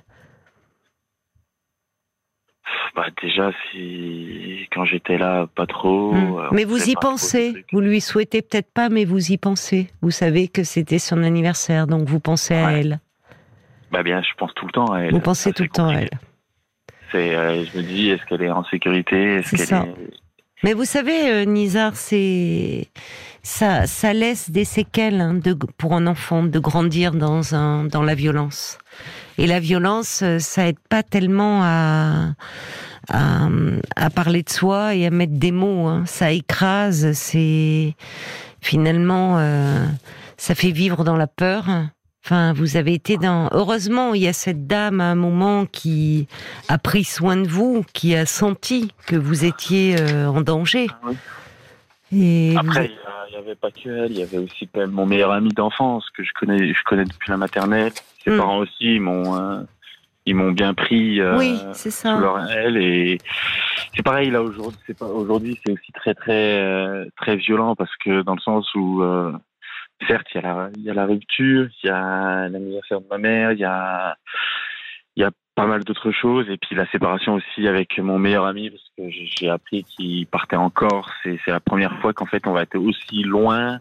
Bah 2.95 3.05
déjà 3.21 3.51
si 3.71 4.67
quand 4.73 4.83
j'étais 4.83 5.17
là 5.17 5.47
pas 5.55 5.65
trop. 5.65 6.13
Mm. 6.13 6.37
euh, 6.39 6.47
mais 6.51 6.65
vous 6.65 6.89
y 6.89 6.95
pensez. 6.95 7.65
Vous 7.71 7.79
lui 7.79 8.01
souhaitez 8.01 8.41
peut-être 8.41 8.71
pas, 8.73 8.89
mais 8.89 9.05
vous 9.05 9.31
y 9.31 9.37
pensez. 9.37 9.87
Vous 10.01 10.11
savez 10.11 10.47
que 10.47 10.63
c'était 10.63 10.99
son 10.99 11.23
anniversaire, 11.23 11.87
donc 11.87 12.07
vous 12.07 12.19
pensez 12.19 12.53
à 12.55 12.71
elle. 12.73 12.99
Bah 13.91 14.03
bien, 14.03 14.21
je 14.21 14.33
pense 14.37 14.53
tout 14.53 14.65
le 14.65 14.71
temps 14.71 14.91
à 14.91 14.99
elle. 14.99 15.11
Vous 15.11 15.19
pensez 15.19 15.49
Ça, 15.49 15.53
tout 15.53 15.63
le 15.63 15.69
temps 15.69 15.87
à 15.87 15.95
elle. 15.95 16.09
C'est, 17.11 17.35
euh, 17.35 17.65
je 17.65 17.77
me 17.77 17.83
dis, 17.83 18.09
est-ce 18.09 18.25
qu'elle 18.25 18.41
est 18.41 18.49
en 18.51 18.63
sécurité? 18.65 19.35
Est-ce 19.35 19.49
C'est 19.49 19.57
qu'elle 19.57 19.67
ça. 19.67 19.85
est 19.85 20.13
Mais 20.63 20.73
vous 20.73 20.85
savez, 20.85 21.29
euh, 21.29 21.45
Nizar, 21.45 21.95
c'est 21.95 22.87
ça, 23.43 23.87
ça 23.87 24.13
laisse 24.13 24.49
des 24.49 24.63
séquelles 24.63 25.19
hein, 25.19 25.33
de, 25.33 25.53
pour 25.53 25.93
un 25.93 26.07
enfant 26.07 26.43
de 26.43 26.59
grandir 26.59 27.11
dans 27.11 27.53
un 27.53 27.83
dans 27.85 28.03
la 28.03 28.15
violence. 28.15 28.77
Et 29.37 29.47
la 29.47 29.59
violence, 29.59 30.21
euh, 30.23 30.39
ça 30.39 30.67
aide 30.67 30.79
pas 30.89 31.03
tellement 31.03 31.61
à 31.63 32.33
à, 33.09 34.09
parler 34.13 34.43
de 34.43 34.49
soi 34.49 34.95
et 34.95 35.05
à 35.05 35.09
mettre 35.09 35.33
des 35.33 35.51
mots. 35.51 35.87
hein. 35.87 36.03
Ça 36.05 36.31
écrase. 36.31 37.11
C'est 37.13 37.95
finalement, 38.61 39.37
euh, 39.39 39.85
ça 40.37 40.55
fait 40.55 40.71
vivre 40.71 41.03
dans 41.03 41.17
la 41.17 41.27
peur. 41.27 41.65
Enfin, 42.23 42.53
vous 42.53 42.77
avez 42.77 42.93
été 42.93 43.17
dans. 43.17 43.49
Heureusement, 43.51 44.13
il 44.13 44.21
y 44.21 44.27
a 44.27 44.33
cette 44.33 44.67
dame 44.67 45.01
à 45.01 45.05
un 45.05 45.15
moment 45.15 45.65
qui 45.65 46.27
a 46.67 46.77
pris 46.77 47.03
soin 47.03 47.35
de 47.35 47.47
vous, 47.47 47.83
qui 47.93 48.15
a 48.15 48.27
senti 48.27 48.91
que 49.07 49.15
vous 49.15 49.43
étiez 49.43 49.95
euh, 49.99 50.27
en 50.27 50.41
danger. 50.41 50.87
Oui. 51.05 51.15
Et 52.13 52.51
vous- 52.53 52.59
Après, 52.59 52.85
il 52.85 52.91
y 52.91 52.95
a- 52.95 53.27
il 53.29 53.33
y 53.33 53.37
avait 53.37 53.55
pas 53.55 53.71
que 53.71 53.89
elle, 53.89 54.11
il 54.11 54.19
y 54.19 54.23
avait 54.23 54.37
aussi 54.37 54.67
quand 54.67 54.81
même 54.81 54.91
mon 54.91 55.05
meilleur 55.05 55.31
ami 55.31 55.49
d'enfance 55.49 56.09
que 56.09 56.23
je 56.23 56.31
connais, 56.39 56.73
je 56.73 56.83
connais 56.83 57.05
depuis 57.05 57.29
la 57.29 57.37
maternelle. 57.37 57.91
Ses 58.23 58.31
Mm. 58.31 58.37
parents 58.37 58.57
aussi, 58.59 58.95
ils 58.95 59.01
m'ont, 59.01 59.35
euh, 59.39 59.61
ils 60.25 60.35
m'ont 60.35 60.51
bien 60.51 60.73
pris. 60.73 61.19
euh, 61.21 61.37
oui, 61.37 61.57
c'est 61.73 61.89
ça. 61.91 62.15
sous 62.15 62.21
leur 62.21 62.49
aile 62.51 62.77
et 62.77 63.17
c'est 63.95 64.03
pareil 64.03 64.29
là 64.29 64.41
aujourd'hui 64.41 64.79
c'est 64.85 64.97
pas 64.97 65.05
aujourd'hui 65.07 65.59
c'est 65.65 65.71
aussi 65.73 65.91
très 65.93 66.13
très 66.13 66.59
euh, 66.61 67.05
très 67.17 67.35
violent 67.37 67.75
parce 67.75 67.89
que 67.97 68.21
dans 68.21 68.35
le 68.35 68.39
sens 68.41 68.67
où 68.75 69.01
euh, 69.01 69.33
certes 70.07 70.27
il 70.35 70.41
y 70.41 70.45
a 70.45 70.47
la 70.53 70.69
il 70.77 70.83
y 70.83 70.89
a 70.89 70.93
la 70.93 71.05
rupture 71.07 71.67
il 71.83 71.87
y 71.87 71.89
a 71.89 72.47
l'anniversaire 72.49 73.01
de 73.01 73.05
ma 73.09 73.17
mère 73.17 73.51
il 73.53 73.59
y 73.59 73.63
a 73.65 74.15
pas 75.55 75.65
mal 75.65 75.83
d'autres 75.83 76.11
choses 76.11 76.49
et 76.49 76.57
puis 76.57 76.75
la 76.75 76.85
séparation 76.87 77.33
aussi 77.35 77.67
avec 77.67 77.97
mon 77.99 78.17
meilleur 78.17 78.45
ami 78.45 78.69
parce 78.69 78.83
que 78.97 79.09
j'ai 79.09 79.49
appris 79.49 79.83
qu'il 79.83 80.25
partait 80.27 80.55
en 80.55 80.69
Corse 80.69 81.11
et 81.25 81.39
c'est 81.43 81.51
la 81.51 81.59
première 81.59 81.99
fois 81.99 82.13
qu'en 82.13 82.25
fait 82.25 82.47
on 82.47 82.53
va 82.53 82.63
être 82.63 82.77
aussi 82.77 83.23
loin 83.23 83.79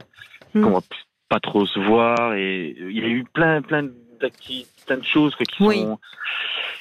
Mm. 0.53 0.63
qu'on 0.63 0.71
va 0.73 0.81
pas 1.29 1.39
trop 1.39 1.65
se 1.65 1.79
voir 1.79 2.35
et 2.35 2.75
il 2.77 2.99
y 2.99 3.05
a 3.05 3.09
eu 3.09 3.23
plein 3.23 3.63
plein 3.63 3.87
plein 4.19 4.97
de 4.97 5.05
choses 5.05 5.33
quoi, 5.37 5.47
qui 5.47 5.63
Oui. 5.63 5.77
sont 5.83 6.01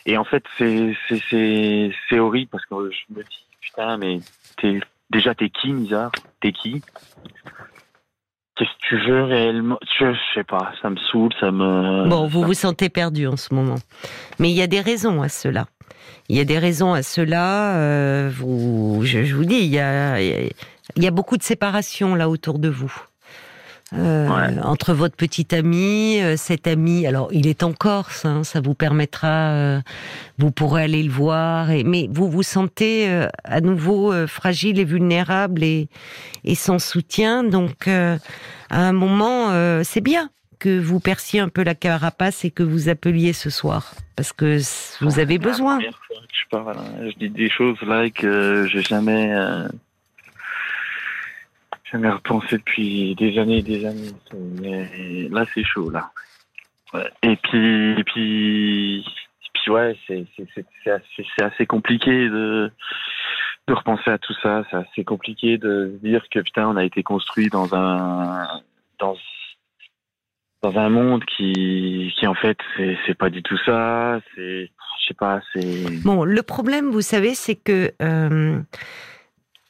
et 0.07 0.17
en 0.17 0.23
fait 0.23 0.43
c'est 0.57 0.97
c'est 1.07 1.21
c'est 1.29 1.91
c'est 2.09 2.17
horrible 2.17 2.49
parce 2.49 2.65
que 2.65 2.89
je 2.89 3.13
me 3.13 3.21
dis 3.21 3.45
putain 3.61 3.97
mais 3.97 4.17
t'es 4.57 4.79
déjà 5.11 5.35
t'es 5.35 5.51
qui 5.51 5.71
Nizar? 5.71 6.11
T'es 6.41 6.51
qui? 6.51 6.81
Qu'est-ce 8.59 8.69
que 8.69 8.87
tu 9.03 9.09
veux 9.09 9.23
réellement? 9.23 9.79
Je, 9.99 10.05
sais 10.35 10.43
pas 10.43 10.71
ça 10.81 10.89
me 10.89 10.97
saoule 11.11 11.31
ça 11.39 11.51
me 11.51 12.07
Bon, 12.09 12.27
vous 12.27 12.41
ça- 12.41 12.45
vous 12.47 12.53
sentez 12.53 12.89
perdu 12.89 13.25
en 13.27 13.37
ce 13.37 13.53
moment. 13.53 13.75
Mais 14.37 14.49
il 14.51 14.55
y 14.55 14.61
a 14.61 14.67
des 14.67 14.81
raisons 14.81 15.21
à 15.21 15.29
cela. 15.29 15.65
Il 16.27 16.37
y 16.37 16.39
a 16.39 16.45
des 16.45 16.59
raisons 16.59 16.93
à 16.93 17.01
cela. 17.01 17.75
euh, 17.77 18.29
vous, 18.31 18.99
je, 19.03 19.23
je 19.23 19.35
vous 19.35 19.45
dis, 19.45 19.55
il 19.59 19.67
y 19.73 19.79
a, 19.79 20.21
il 20.21 20.51
y 20.97 21.07
a 21.07 21.11
beaucoup 21.11 21.37
de 21.37 21.43
séparation 21.43 22.13
là 22.15 22.29
autour 22.29 22.59
de 22.59 22.69
vous. 22.69 22.93
Euh, 23.93 24.27
Ouais. 24.29 24.59
Entre 24.63 24.93
votre 24.93 25.15
petit 25.15 25.53
ami, 25.55 26.21
euh, 26.21 26.37
cet 26.37 26.67
ami, 26.67 27.07
alors 27.07 27.29
il 27.31 27.47
est 27.47 27.63
en 27.63 27.73
Corse, 27.73 28.25
hein, 28.25 28.43
ça 28.43 28.61
vous 28.61 28.75
permettra, 28.75 29.51
euh, 29.53 29.81
vous 30.37 30.51
pourrez 30.51 30.83
aller 30.83 31.01
le 31.01 31.11
voir, 31.11 31.71
et, 31.71 31.83
mais 31.83 32.07
vous 32.11 32.29
vous 32.29 32.43
sentez 32.43 33.09
euh, 33.09 33.27
à 33.43 33.61
nouveau 33.61 34.13
euh, 34.13 34.27
fragile 34.27 34.79
et 34.79 34.85
vulnérable 34.85 35.63
et, 35.63 35.87
et 36.43 36.55
sans 36.55 36.77
soutien, 36.79 37.43
donc 37.43 37.87
euh, 37.87 38.17
à 38.69 38.81
un 38.87 38.93
moment, 38.93 39.49
euh, 39.51 39.81
c'est 39.83 40.01
bien 40.01 40.29
que 40.59 40.77
vous 40.79 40.99
perciez 40.99 41.39
un 41.39 41.49
peu 41.49 41.63
la 41.63 41.73
carapace 41.73 42.43
et 42.45 42.51
que 42.51 42.63
vous 42.63 42.89
appeliez 42.89 43.33
ce 43.33 43.49
soir, 43.49 43.95
parce 44.15 44.33
que 44.33 44.59
vous 45.01 45.19
avez 45.19 45.39
besoin. 45.39 45.75
première 45.77 45.99
fois 46.05 46.17
que 46.17 46.35
je 46.35 46.49
parle 46.49 46.77
hein. 46.77 47.09
je 47.09 47.17
dis 47.17 47.29
des 47.29 47.49
choses 47.49 47.81
là 47.81 48.09
que 48.09 48.67
j'ai 48.71 48.81
jamais 48.81 49.33
euh, 51.89 51.97
jamais 51.97 52.09
repensé 52.09 52.57
depuis 52.57 53.15
des 53.15 53.37
années 53.39 53.57
et 53.57 53.63
des 53.63 53.85
années 53.85 54.11
mais 54.61 55.27
là 55.29 55.45
c'est 55.53 55.63
chaud 55.63 55.89
là. 55.89 56.11
Et 57.23 57.35
puis 57.35 58.03
puis 58.05 59.05
puis 59.53 59.71
ouais 59.71 59.97
c'est 60.07 60.25
assez, 60.87 61.25
assez 61.41 61.65
compliqué 61.65 62.29
de 62.29 62.71
de 63.67 63.73
repenser 63.73 64.09
à 64.09 64.17
tout 64.17 64.33
ça. 64.41 64.63
C'est 64.69 64.77
assez 64.77 65.03
compliqué 65.03 65.57
de 65.57 65.99
dire 66.01 66.23
que 66.31 66.39
putain 66.39 66.67
on 66.67 66.75
a 66.75 66.83
été 66.83 67.03
construit 67.03 67.49
dans 67.49 67.75
un 67.75 68.47
dans 68.99 69.15
dans 70.61 70.77
un 70.77 70.89
monde 70.89 71.23
qui 71.25 72.13
qui 72.17 72.27
en 72.27 72.33
fait 72.33 72.57
c'est 72.75 72.97
c'est 73.05 73.17
pas 73.17 73.29
du 73.29 73.43
tout 73.43 73.57
ça. 73.65 74.19
C'est 74.35 74.71
je 75.01 75.07
sais 75.07 75.13
pas 75.13 75.41
c'est 75.53 76.01
Bon, 76.03 76.23
le 76.23 76.43
problème, 76.43 76.89
vous 76.89 77.01
savez, 77.01 77.35
c'est 77.35 77.55
que 77.55 77.93
euh, 78.01 78.59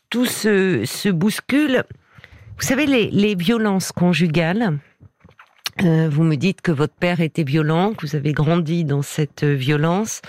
tout 0.10 0.26
se, 0.26 0.86
se 0.86 1.10
bouscule. 1.10 1.84
Vous 2.60 2.68
savez, 2.68 2.86
les, 2.86 3.36
violences 3.36 3.94
conjugales, 3.94 4.80
euh, 5.82 6.10
vous 6.12 6.24
me 6.24 6.36
dites 6.36 6.60
que 6.60 6.74
votre 6.74 6.94
père 6.94 7.22
était 7.22 7.46
violent, 7.46 7.94
que 7.94 8.06
vous 8.06 8.18
avez 8.18 8.34
grandi 8.34 8.84
dans 8.84 9.02
cette 9.02 9.46
violence, 9.46 10.22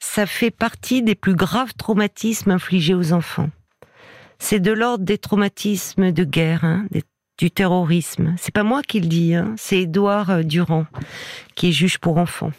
ça 0.00 0.26
fait 0.26 0.50
partie 0.50 1.02
des 1.02 1.14
plus 1.14 1.36
graves 1.36 1.74
traumatismes 1.74 2.50
infligés 2.50 2.94
aux 2.94 3.12
enfants. 3.12 3.48
C'est 4.40 4.58
de 4.58 4.72
l'ordre 4.72 5.04
des 5.04 5.18
traumatismes 5.18 6.10
de 6.10 6.24
guerre, 6.24 6.64
hein, 6.64 6.86
du 7.38 7.52
terrorisme. 7.52 8.34
C'est 8.38 8.52
pas 8.52 8.64
moi 8.64 8.82
qui 8.82 8.98
le 8.98 9.06
dis, 9.06 9.36
hein, 9.36 9.54
c'est 9.56 9.82
Édouard 9.82 10.30
euh, 10.30 10.42
Durand, 10.42 10.86
qui 11.54 11.68
est 11.68 11.72
juge 11.72 11.98
pour 11.98 12.18
enfants. 12.18 12.50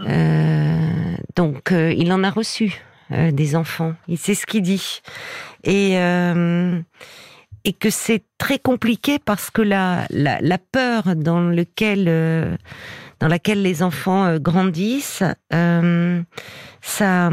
Euh, 0.00 1.14
donc, 1.36 1.72
il 1.72 2.10
en 2.10 2.24
a 2.24 2.30
reçu 2.30 2.80
des 3.10 3.54
enfants. 3.54 3.94
Et 4.08 4.16
c'est 4.16 4.34
ce 4.34 4.46
qu'il 4.46 4.62
dit. 4.62 5.02
Et, 5.64 5.98
et 7.64 7.72
que 7.72 7.90
c'est 7.90 8.24
très 8.38 8.58
compliqué 8.58 9.18
parce 9.18 9.50
que 9.50 9.62
la, 9.62 10.06
la, 10.10 10.58
peur 10.58 11.16
dans, 11.16 11.40
lequel, 11.40 12.06
euh, 12.08 12.56
dans 13.20 13.28
laquelle 13.28 13.62
les 13.62 13.82
enfants 13.82 14.24
euh, 14.24 14.38
grandissent, 14.38 15.24
euh, 15.52 16.22
ça, 16.80 17.30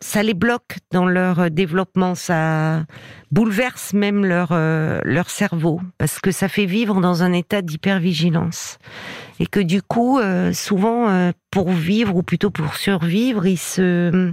ça, 0.00 0.22
les 0.22 0.34
bloque 0.34 0.78
dans 0.90 1.06
leur 1.06 1.50
développement, 1.50 2.14
ça 2.14 2.84
bouleverse 3.30 3.92
même 3.92 4.24
leur 4.24 4.52
leur 5.04 5.28
cerveau 5.28 5.80
parce 5.98 6.18
que 6.18 6.30
ça 6.30 6.48
fait 6.48 6.64
vivre 6.64 7.00
dans 7.00 7.22
un 7.22 7.32
état 7.32 7.62
d'hypervigilance 7.62 8.78
et 9.38 9.46
que 9.46 9.60
du 9.60 9.82
coup, 9.82 10.18
souvent, 10.52 11.32
pour 11.50 11.70
vivre 11.70 12.16
ou 12.16 12.22
plutôt 12.22 12.50
pour 12.50 12.74
survivre, 12.74 13.46
ils 13.46 13.58
se 13.58 14.32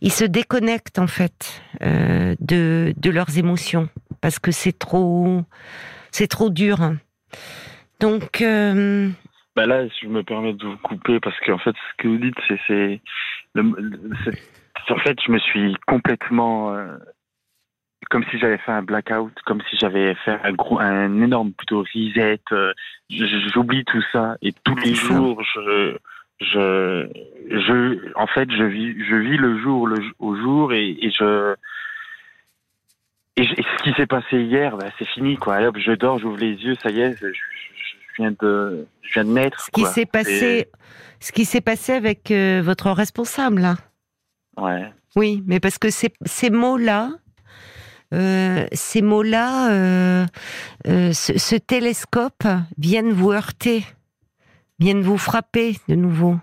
ils 0.00 0.12
se 0.12 0.24
déconnectent 0.24 0.98
en 0.98 1.06
fait 1.06 1.62
de 1.80 2.92
de 2.96 3.10
leurs 3.10 3.38
émotions 3.38 3.88
parce 4.20 4.38
que 4.38 4.50
c'est 4.50 4.78
trop 4.78 5.42
c'est 6.10 6.28
trop 6.28 6.50
dur. 6.50 6.78
Donc 8.00 8.42
bah 9.56 9.66
là, 9.66 9.86
je 9.88 10.06
me 10.06 10.22
permets 10.22 10.54
de 10.54 10.66
vous 10.66 10.76
couper 10.78 11.18
parce 11.20 11.38
qu'en 11.40 11.58
fait, 11.58 11.74
ce 11.74 12.02
que 12.02 12.08
vous 12.08 12.18
dites, 12.18 12.36
c'est, 12.46 12.60
c'est, 12.66 13.00
en 13.56 14.98
fait, 14.98 15.18
je 15.26 15.32
me 15.32 15.38
suis 15.38 15.76
complètement, 15.86 16.72
euh, 16.72 16.96
comme 18.10 18.24
si 18.30 18.38
j'avais 18.38 18.58
fait 18.58 18.72
un 18.72 18.82
blackout, 18.82 19.32
comme 19.44 19.60
si 19.68 19.76
j'avais 19.76 20.14
fait 20.24 20.38
un 20.44 20.52
gros, 20.52 20.78
un 20.78 21.20
énorme 21.20 21.52
plutôt 21.52 21.80
reset. 21.80 22.40
Euh, 22.52 22.72
j'oublie 23.10 23.84
tout 23.84 24.02
ça 24.12 24.36
et 24.40 24.52
tous 24.64 24.76
les 24.76 24.94
jours, 24.94 25.42
je, 25.42 25.96
je, 26.40 27.08
je, 27.50 28.12
en 28.16 28.26
fait, 28.26 28.50
je 28.50 28.64
vis, 28.64 29.04
je 29.04 29.14
vis 29.14 29.36
le 29.36 29.60
jour 29.60 29.86
le, 29.86 29.98
au 30.18 30.36
jour 30.36 30.72
et, 30.72 30.90
et 30.90 31.10
je. 31.10 31.54
Et, 33.36 33.44
ce 33.44 33.82
qui 33.82 33.92
s'est 33.92 34.06
passé 34.06 34.42
hier, 34.42 34.76
bah, 34.76 34.86
c'est 34.98 35.06
fini, 35.08 35.36
quoi. 35.36 35.60
hop, 35.62 35.76
je 35.78 35.92
dors, 35.92 36.18
j'ouvre 36.18 36.38
les 36.38 36.52
yeux, 36.54 36.74
ça 36.82 36.90
y 36.90 37.00
est, 37.00 37.16
je, 37.18 37.26
viens 38.18 38.32
de, 38.32 38.86
je 39.02 39.12
viens 39.12 39.24
de 39.24 39.30
naître. 39.30 39.60
Ce 39.60 39.70
qui 39.70 39.84
s'est 39.84 40.06
passé, 40.06 40.68
ce 41.20 41.32
qui 41.32 41.44
s'est 41.44 41.60
passé 41.60 41.92
avec 41.92 42.30
euh, 42.30 42.60
votre 42.62 42.90
responsable, 42.90 43.60
là. 43.60 43.76
Ouais. 44.56 44.92
Oui, 45.16 45.42
mais 45.46 45.60
parce 45.60 45.78
que 45.78 45.90
ces, 45.90 46.12
ces 46.24 46.50
mots-là, 46.50 47.10
euh, 48.12 48.66
ces 48.72 49.02
mots-là, 49.02 49.72
euh, 49.72 50.26
ce, 50.84 51.38
ce, 51.38 51.56
télescope 51.56 52.46
viennent 52.78 53.12
vous 53.12 53.32
heurter, 53.32 53.84
viennent 54.80 55.02
vous 55.02 55.18
frapper 55.18 55.76
de 55.88 55.94
nouveau. 55.94 56.36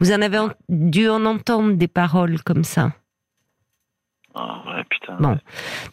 Vous 0.00 0.12
en 0.12 0.20
avez 0.20 0.40
dû 0.68 1.08
en 1.08 1.24
entendre 1.24 1.74
des 1.74 1.88
paroles 1.88 2.42
comme 2.42 2.64
ça. 2.64 2.92
Ah 4.34 4.62
ouais, 4.66 4.84
putain. 4.88 5.16
Bon. 5.18 5.38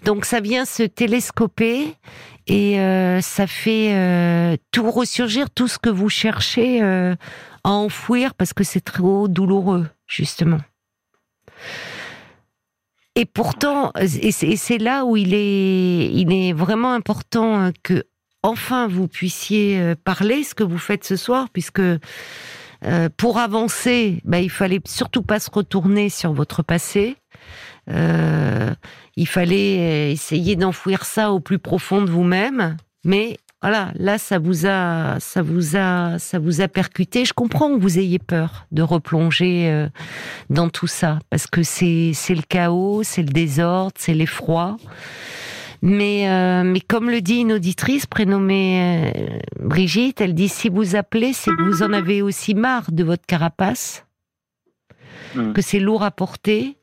Donc 0.03 0.25
ça 0.25 0.39
vient 0.39 0.65
se 0.65 0.83
télescoper 0.83 1.95
et 2.45 2.79
euh, 2.79 3.19
ça 3.21 3.47
fait 3.47 3.93
euh, 3.93 4.57
tout 4.71 4.89
ressurgir, 4.91 5.49
tout 5.49 5.67
ce 5.67 5.79
que 5.79 5.89
vous 5.89 6.09
cherchez 6.09 6.81
euh, 6.81 7.15
à 7.63 7.71
enfouir 7.71 8.33
parce 8.35 8.53
que 8.53 8.63
c'est 8.63 8.81
trop 8.81 9.27
douloureux, 9.27 9.87
justement. 10.05 10.59
Et 13.15 13.25
pourtant, 13.25 13.91
et 13.99 14.31
c'est 14.31 14.77
là 14.77 15.03
où 15.03 15.17
il 15.17 15.33
est, 15.33 16.11
il 16.13 16.31
est 16.31 16.53
vraiment 16.53 16.93
important 16.93 17.71
que 17.81 18.03
enfin 18.47 18.87
vous 18.87 19.07
puissiez 19.07 19.93
parler 20.03 20.43
ce 20.43 20.55
que 20.55 20.63
vous 20.63 20.77
faites 20.77 21.03
ce 21.03 21.15
soir, 21.15 21.47
puisque 21.51 21.81
pour 23.17 23.37
avancer, 23.39 24.21
bah, 24.23 24.39
il 24.39 24.49
fallait 24.49 24.81
surtout 24.85 25.21
pas 25.23 25.39
se 25.39 25.49
retourner 25.51 26.09
sur 26.09 26.33
votre 26.33 26.63
passé. 26.63 27.17
Euh, 27.89 28.73
il 29.15 29.27
fallait 29.27 30.11
essayer 30.11 30.55
d'enfouir 30.55 31.05
ça 31.05 31.31
au 31.31 31.39
plus 31.39 31.59
profond 31.59 32.01
de 32.01 32.09
vous-même, 32.09 32.77
mais 33.03 33.37
voilà, 33.61 33.91
là 33.95 34.17
ça 34.17 34.37
vous 34.37 34.67
a, 34.67 35.19
ça 35.19 35.41
vous 35.41 35.75
a, 35.75 36.19
ça 36.19 36.37
vous 36.37 36.61
a 36.61 36.67
percuté. 36.67 37.25
Je 37.25 37.33
comprends 37.33 37.73
que 37.73 37.81
vous 37.81 37.97
ayez 37.97 38.19
peur 38.19 38.67
de 38.71 38.81
replonger 38.81 39.69
euh, 39.69 39.87
dans 40.49 40.69
tout 40.69 40.87
ça 40.87 41.19
parce 41.29 41.47
que 41.47 41.63
c'est 41.63 42.13
le 42.29 42.47
chaos, 42.47 43.03
c'est 43.03 43.23
le 43.23 43.29
désordre, 43.29 43.93
c'est 43.97 44.13
l'effroi. 44.13 44.77
Mais 45.81 46.29
euh, 46.29 46.63
mais 46.63 46.79
comme 46.81 47.09
le 47.09 47.21
dit 47.21 47.41
une 47.41 47.53
auditrice 47.53 48.05
prénommée 48.05 49.13
Brigitte, 49.59 50.21
elle 50.21 50.33
dit 50.33 50.49
si 50.49 50.69
vous 50.69 50.95
appelez, 50.95 51.33
c'est 51.33 51.51
que 51.51 51.63
vous 51.63 51.83
en 51.83 51.93
avez 51.93 52.21
aussi 52.21 52.55
marre 52.55 52.91
de 52.91 53.03
votre 53.03 53.25
carapace 53.25 54.07
Mm. 55.35 55.53
que 55.53 55.61
c'est 55.61 55.79
lourd 55.79 56.03
à 56.03 56.11
porter 56.11 56.77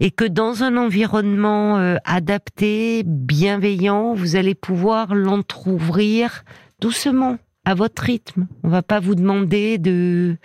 et 0.00 0.10
que 0.10 0.24
dans 0.24 0.62
un 0.62 0.76
environnement 0.76 1.78
euh, 1.78 1.96
adapté, 2.04 3.02
bienveillant, 3.04 4.14
vous 4.14 4.36
allez 4.36 4.54
pouvoir 4.54 5.14
l'entrouvrir 5.14 6.44
doucement, 6.80 7.38
à 7.66 7.74
votre 7.74 8.02
rythme. 8.02 8.46
On 8.62 8.68
va 8.68 8.82
pas 8.82 9.00
vous 9.00 9.14
demander 9.14 9.76
de, 9.76 10.36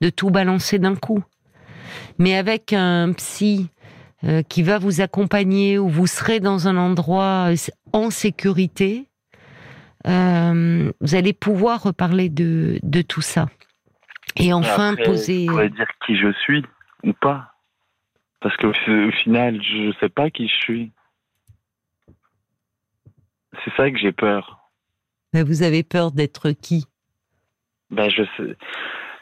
de 0.00 0.10
tout 0.10 0.30
balancer 0.30 0.78
d'un 0.78 0.96
coup. 0.96 1.22
Mais 2.18 2.36
avec 2.36 2.72
un 2.72 3.12
psy 3.12 3.68
euh, 4.24 4.42
qui 4.42 4.62
va 4.62 4.78
vous 4.78 5.00
accompagner, 5.00 5.78
où 5.78 5.88
vous 5.88 6.06
serez 6.06 6.40
dans 6.40 6.68
un 6.68 6.76
endroit 6.76 7.52
euh, 7.52 7.56
en 7.92 8.10
sécurité, 8.10 9.08
vous 10.04 11.14
allez 11.14 11.32
pouvoir 11.32 11.82
reparler 11.82 12.28
de, 12.28 12.78
de 12.82 13.02
tout 13.02 13.22
ça. 13.22 13.48
Et 14.36 14.52
enfin 14.52 14.94
poser. 14.94 15.46
Vous 15.46 15.68
dire 15.68 15.88
qui 16.06 16.16
je 16.16 16.32
suis 16.44 16.64
ou 17.02 17.12
pas. 17.12 17.54
Parce 18.40 18.56
qu'au 18.56 18.68
au 18.68 19.10
final, 19.24 19.60
je 19.62 19.88
ne 19.88 19.92
sais 19.98 20.08
pas 20.08 20.30
qui 20.30 20.46
je 20.46 20.54
suis. 20.54 20.92
C'est 23.64 23.74
ça 23.76 23.90
que 23.90 23.98
j'ai 23.98 24.12
peur. 24.12 24.70
Mais 25.32 25.42
vous 25.42 25.62
avez 25.62 25.82
peur 25.82 26.12
d'être 26.12 26.50
qui? 26.52 26.86
Ben 27.90 28.08
je 28.08 28.22
sais. 28.36 28.56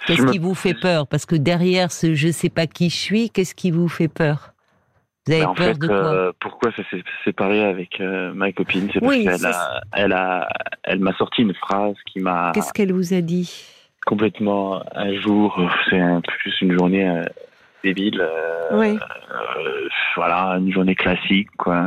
Qu'est-ce 0.07 0.27
qui 0.27 0.39
vous 0.39 0.55
fait 0.55 0.75
peur? 0.75 1.07
Parce 1.07 1.25
que 1.25 1.37
derrière 1.37 1.93
ce 1.93 2.15
je 2.15 2.31
sais 2.31 2.51
pas 2.51 2.67
qui 2.67 2.91
je 2.91 2.97
suis, 2.97 3.31
qu'est-ce 3.31 3.55
qui 3.55 3.71
vous 3.71 3.89
fait 3.89 4.09
peur? 4.09 4.54
Vous 5.27 5.33
avez 5.33 5.55
peur 5.55 5.79
de 5.79 5.87
quoi 5.87 5.97
euh, 5.97 6.33
Pourquoi 6.39 6.71
ça 6.73 6.83
s'est 6.91 7.03
séparé 7.25 7.65
avec 7.65 8.01
euh, 8.01 8.35
ma 8.35 8.53
copine 8.53 8.91
C'est 8.93 9.01
parce 9.01 9.17
qu'elle 9.17 9.47
a, 9.47 9.81
elle 9.93 10.13
a, 10.13 10.49
elle 10.83 10.99
m'a 10.99 11.15
sorti 11.15 11.43
une 11.43 11.55
phrase 11.55 11.97
qui 12.13 12.21
m'a. 12.21 12.53
Qu'est-ce 12.55 12.73
qu'elle 12.73 12.93
vous 12.93 13.15
a 13.15 13.23
dit? 13.23 13.65
Complètement 14.05 14.83
un 14.95 15.15
jour, 15.15 15.59
c'est 15.89 15.99
un 15.99 16.21
plus 16.21 16.61
une 16.61 16.79
journée 16.79 17.09
euh, 17.09 17.25
débile. 17.85 18.21
Euh, 18.21 18.73
euh, 18.73 19.89
voilà, 20.17 20.57
une 20.59 20.73
journée 20.73 20.95
classique, 20.95 21.49
quoi. 21.57 21.85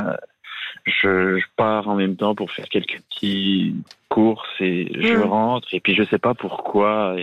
Je, 0.86 1.40
pars 1.58 1.90
en 1.90 1.96
même 1.96 2.16
temps 2.16 2.34
pour 2.34 2.50
faire 2.52 2.70
quelques 2.70 3.02
petits 3.10 3.76
courses 4.10 4.48
et 4.62 4.90
je 5.00 5.16
mm. 5.16 5.24
rentre 5.24 5.68
et 5.74 5.82
puis 5.82 5.96
je 5.96 6.04
sais 6.04 6.18
pas 6.18 6.34
pourquoi 6.34 7.16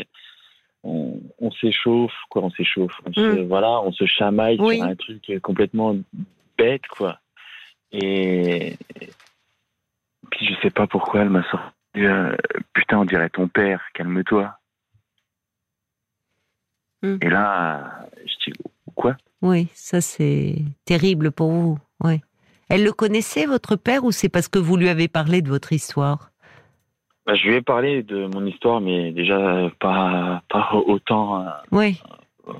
on, 0.85 1.51
s'échauffe 1.61 2.12
quoi 2.31 2.42
on 2.42 2.51
s'échauffe 2.51 3.01
mm. 3.16 3.47
voilà 3.49 3.81
on 3.81 3.92
se 3.92 4.07
chamaille 4.07 4.57
sur 4.57 4.85
un 4.85 4.94
truc 4.94 5.40
complètement 5.42 5.97
bête 6.59 6.87
quoi 6.88 7.18
et, 7.92 8.77
puis 10.31 10.47
je 10.47 10.55
sais 10.62 10.70
pas 10.70 10.87
pourquoi 10.87 11.23
elle 11.23 11.31
m'a 11.31 11.44
sorti 11.51 11.66
euh, 11.97 12.37
putain 12.75 12.99
on 12.99 13.05
dirait 13.05 13.31
ton 13.31 13.49
père 13.49 13.83
calme-toi 13.94 14.55
mm. 17.03 17.16
et 17.23 17.29
là 17.31 18.07
je 18.27 18.51
dis 18.51 18.59
quoi? 18.94 19.16
Oui, 19.42 19.68
ça 19.75 20.01
c'est 20.01 20.57
terrible 20.85 21.31
pour 21.31 21.51
vous. 21.51 21.79
Ouais. 22.03 22.23
Elle 22.68 22.83
le 22.83 22.92
connaissait, 22.92 23.47
votre 23.47 23.77
père, 23.77 24.05
ou 24.05 24.11
c'est 24.11 24.31
parce 24.31 24.49
que 24.49 24.59
vous 24.59 24.77
lui 24.77 24.88
avez 24.88 25.09
parlé 25.09 25.42
de 25.42 25.49
votre 25.49 25.73
histoire? 25.73 26.31
Bah, 27.26 27.34
Je 27.34 27.48
lui 27.48 27.54
ai 27.56 27.62
parlé 27.62 28.02
de 28.02 28.26
mon 28.26 28.44
histoire, 28.46 28.80
mais 28.80 29.12
déjà 29.12 29.70
pas, 29.80 30.42
pas 30.48 30.70
autant. 30.74 31.40
Euh, 31.40 31.50
oui. 31.72 32.00
Euh, 32.48 32.52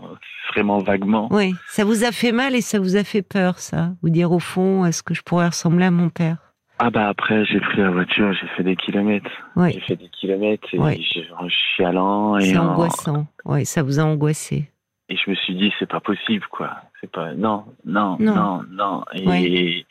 vraiment 0.53 0.79
vaguement. 0.79 1.29
Oui, 1.31 1.55
ça 1.69 1.85
vous 1.85 2.05
a 2.05 2.13
fait 2.13 2.33
mal 2.33 2.55
et 2.55 2.61
ça 2.61 2.79
vous 2.79 2.97
a 2.97 3.05
fait 3.05 3.23
peur, 3.23 3.59
ça? 3.59 3.91
Vous 4.03 4.11
dire 4.11 4.33
au 4.33 4.39
fond, 4.39 4.85
est-ce 4.87 5.03
que 5.03 5.15
je 5.15 5.23
pourrais 5.23 5.49
ressembler 5.49 5.85
à 5.85 5.91
mon 5.91 6.09
père? 6.09 6.39
Ah 6.79 6.91
bah 6.91 7.09
après 7.09 7.45
j'ai 7.45 7.61
pris 7.61 7.79
la 7.79 7.91
voiture, 7.91 8.33
j'ai 8.33 8.49
fait 8.57 8.65
des 8.65 8.75
kilomètres. 8.75 9.31
Oui. 9.55 9.73
J'ai 9.73 9.81
fait 9.81 9.97
des 9.97 10.09
kilomètres 10.09 10.67
et 10.73 10.79
oui. 10.79 11.07
en 11.39 11.49
chialant 11.49 12.37
et 12.39 12.47
C'est 12.47 12.59
angoissant. 12.59 13.27
Oui, 13.45 13.65
ça 13.65 13.83
vous 13.83 14.01
a 14.01 14.03
angoissé. 14.03 14.71
Et 15.09 15.17
je 15.17 15.31
me 15.31 15.35
suis 15.35 15.55
dit, 15.55 15.73
c'est 15.79 15.89
pas 15.89 16.01
possible, 16.01 16.47
quoi. 16.51 16.71
C'est 17.01 17.11
pas, 17.11 17.35
non, 17.35 17.65
non, 17.85 18.17
non, 18.19 18.63
non. 18.71 19.05
Et 19.13 19.85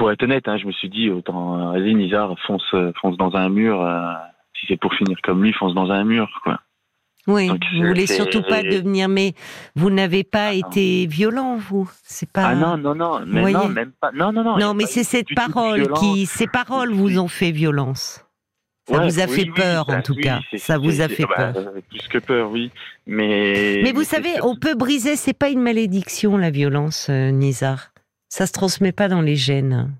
pour 0.00 0.10
être 0.10 0.22
honnête, 0.22 0.48
hein, 0.48 0.56
je 0.56 0.66
me 0.66 0.72
suis 0.72 0.88
dit, 0.88 1.10
autant, 1.10 1.72
vas-y, 1.72 1.94
Nizar, 1.94 2.34
fonce, 2.46 2.74
fonce 3.02 3.18
dans 3.18 3.36
un 3.36 3.50
mur. 3.50 3.82
Euh, 3.82 4.14
si 4.58 4.64
c'est 4.66 4.78
pour 4.78 4.94
finir 4.94 5.18
comme 5.22 5.42
lui, 5.42 5.52
fonce 5.52 5.74
dans 5.74 5.90
un 5.90 6.04
mur, 6.04 6.26
quoi. 6.42 6.58
Oui, 7.26 7.48
Donc, 7.48 7.60
vous 7.76 7.86
voulez 7.86 8.06
surtout 8.06 8.40
pas 8.40 8.62
devenir, 8.62 9.10
mais 9.10 9.34
vous 9.76 9.90
n'avez 9.90 10.24
pas 10.24 10.46
ah 10.46 10.54
été 10.54 11.06
violent, 11.06 11.58
vous. 11.58 11.86
C'est 12.02 12.32
pas. 12.32 12.46
Ah 12.46 12.54
non, 12.54 12.78
non, 12.78 12.94
non, 12.94 13.20
mais 13.26 13.52
non, 13.52 13.68
même 13.68 13.92
pas. 14.00 14.10
Non, 14.12 14.32
non, 14.32 14.42
non. 14.42 14.56
Non, 14.56 14.72
mais 14.72 14.86
c'est 14.86 15.04
cette 15.04 15.34
parole 15.34 15.92
qui, 15.92 16.24
ces 16.24 16.46
paroles 16.46 16.92
vous 16.92 17.18
ont 17.18 17.28
fait 17.28 17.50
violence. 17.50 18.24
Ça 18.88 19.04
vous 19.04 19.20
a 19.20 19.26
fait 19.26 19.50
peur, 19.54 19.84
en 19.90 20.00
tout 20.00 20.14
cas. 20.14 20.40
Ça 20.56 20.78
vous 20.78 21.02
a 21.02 21.08
fait 21.08 21.26
peur. 21.26 21.52
plus 21.90 22.08
que 22.08 22.16
peur, 22.16 22.50
oui. 22.50 22.70
Mais. 23.06 23.82
Mais 23.84 23.92
vous 23.92 24.04
savez, 24.04 24.40
on 24.42 24.56
peut 24.56 24.74
briser. 24.74 25.16
C'est 25.16 25.38
pas 25.38 25.50
une 25.50 25.60
malédiction, 25.60 26.38
la 26.38 26.50
violence, 26.50 27.08
euh, 27.10 27.30
Nizar. 27.30 27.89
Ça 28.30 28.46
se 28.46 28.52
transmet 28.52 28.92
pas 28.92 29.08
dans 29.08 29.20
les 29.20 29.36
gènes. 29.36 29.92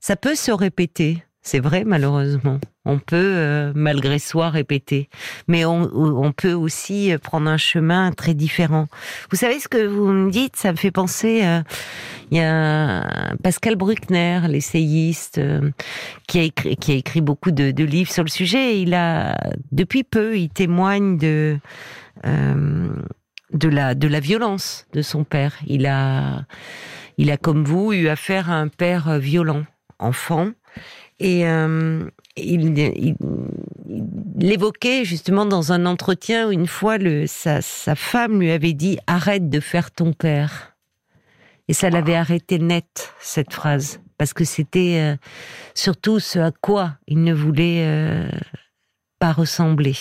Ça 0.00 0.16
peut 0.16 0.34
se 0.34 0.50
répéter. 0.50 1.22
C'est 1.42 1.60
vrai, 1.60 1.84
malheureusement. 1.84 2.58
On 2.84 2.98
peut, 2.98 3.16
euh, 3.16 3.72
malgré 3.74 4.18
soi, 4.18 4.48
répéter. 4.48 5.08
Mais 5.46 5.64
on, 5.64 6.32
peut 6.32 6.54
aussi 6.54 7.14
prendre 7.22 7.48
un 7.48 7.58
chemin 7.58 8.12
très 8.12 8.34
différent. 8.34 8.88
Vous 9.30 9.36
savez 9.36 9.60
ce 9.60 9.68
que 9.68 9.86
vous 9.86 10.08
me 10.08 10.30
dites? 10.30 10.56
Ça 10.56 10.72
me 10.72 10.76
fait 10.76 10.90
penser... 10.90 11.44
Euh, 11.44 11.62
il 12.30 12.36
y 12.36 12.40
a 12.42 13.34
Pascal 13.42 13.76
Bruckner, 13.76 14.42
l'essayiste, 14.48 15.38
euh, 15.38 15.70
qui, 16.26 16.40
a 16.40 16.42
écrit, 16.42 17.22
beaucoup 17.22 17.50
de, 17.50 17.70
de, 17.70 17.84
livres 17.84 18.12
sur 18.12 18.22
le 18.22 18.28
sujet. 18.28 18.82
Il 18.82 18.92
a, 18.92 19.34
depuis 19.72 20.04
peu, 20.04 20.36
il 20.36 20.50
témoigne 20.50 21.16
de... 21.16 21.58
de 23.52 23.68
la 23.68 23.94
de 23.94 24.08
la 24.08 24.20
violence 24.20 24.86
de 24.92 25.02
son 25.02 25.24
père. 25.24 25.56
Il 25.66 25.86
a 25.86 26.44
il 27.16 27.30
a 27.30 27.36
comme 27.36 27.64
vous 27.64 27.92
eu 27.92 28.08
affaire 28.08 28.50
à 28.50 28.54
un 28.54 28.68
père 28.68 29.18
violent 29.18 29.64
enfant 29.98 30.50
et 31.20 31.46
euh, 31.46 32.08
il, 32.36 32.78
il, 32.78 33.16
l'évoquait 34.36 35.04
justement 35.04 35.46
dans 35.46 35.72
un 35.72 35.84
entretien 35.86 36.48
où 36.48 36.52
une 36.52 36.68
fois 36.68 36.98
le, 36.98 37.26
sa, 37.26 37.60
sa, 37.60 37.94
femme 37.96 38.40
lui 38.40 38.52
avait 38.52 38.72
dit 38.72 38.98
arrête 39.06 39.50
de 39.50 39.60
faire 39.60 39.90
ton 39.90 40.12
père. 40.12 40.76
Et 41.66 41.72
ça 41.72 41.90
l'avait 41.90 42.14
arrêté 42.14 42.58
net, 42.58 43.12
cette 43.20 43.52
phrase. 43.52 44.00
Parce 44.16 44.32
que 44.32 44.44
c'était 44.44 44.98
euh, 45.00 45.16
surtout 45.74 46.18
ce 46.18 46.38
à 46.38 46.50
quoi 46.50 46.96
il 47.06 47.22
ne 47.22 47.34
voulait 47.34 47.84
euh, 47.84 48.30
pas 49.18 49.32
ressembler. 49.32 49.96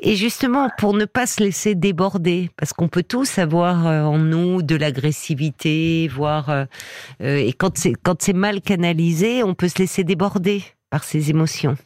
Et 0.00 0.14
justement, 0.14 0.68
pour 0.78 0.92
ne 0.94 1.04
pas 1.04 1.26
se 1.26 1.42
laisser 1.42 1.74
déborder, 1.74 2.50
parce 2.56 2.72
qu'on 2.72 2.88
peut 2.88 3.02
tous 3.02 3.38
avoir 3.38 3.86
euh, 3.86 4.02
en 4.02 4.18
nous 4.18 4.62
de 4.62 4.76
l'agressivité, 4.76 6.08
voire 6.08 6.50
euh, 6.50 6.64
euh, 7.22 7.36
et 7.36 7.52
quand 7.52 7.78
c'est 7.78 7.94
quand 7.94 8.20
c'est 8.20 8.34
mal 8.34 8.60
canalisé, 8.60 9.42
on 9.42 9.54
peut 9.54 9.68
se 9.68 9.78
laisser 9.78 10.04
déborder 10.04 10.62
par 10.90 11.02
ses 11.02 11.30
émotions. 11.30 11.76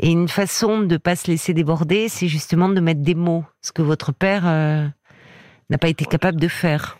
Et 0.00 0.10
une 0.10 0.28
façon 0.28 0.80
de 0.80 0.94
ne 0.94 0.96
pas 0.96 1.14
se 1.14 1.30
laisser 1.30 1.54
déborder, 1.54 2.08
c'est 2.08 2.26
justement 2.26 2.68
de 2.68 2.80
mettre 2.80 3.02
des 3.02 3.14
mots, 3.14 3.44
ce 3.60 3.70
que 3.70 3.82
votre 3.82 4.12
père 4.12 4.42
n'a 4.42 5.78
pas 5.78 5.88
été 5.88 6.04
capable 6.04 6.40
de 6.40 6.48
faire. 6.48 6.98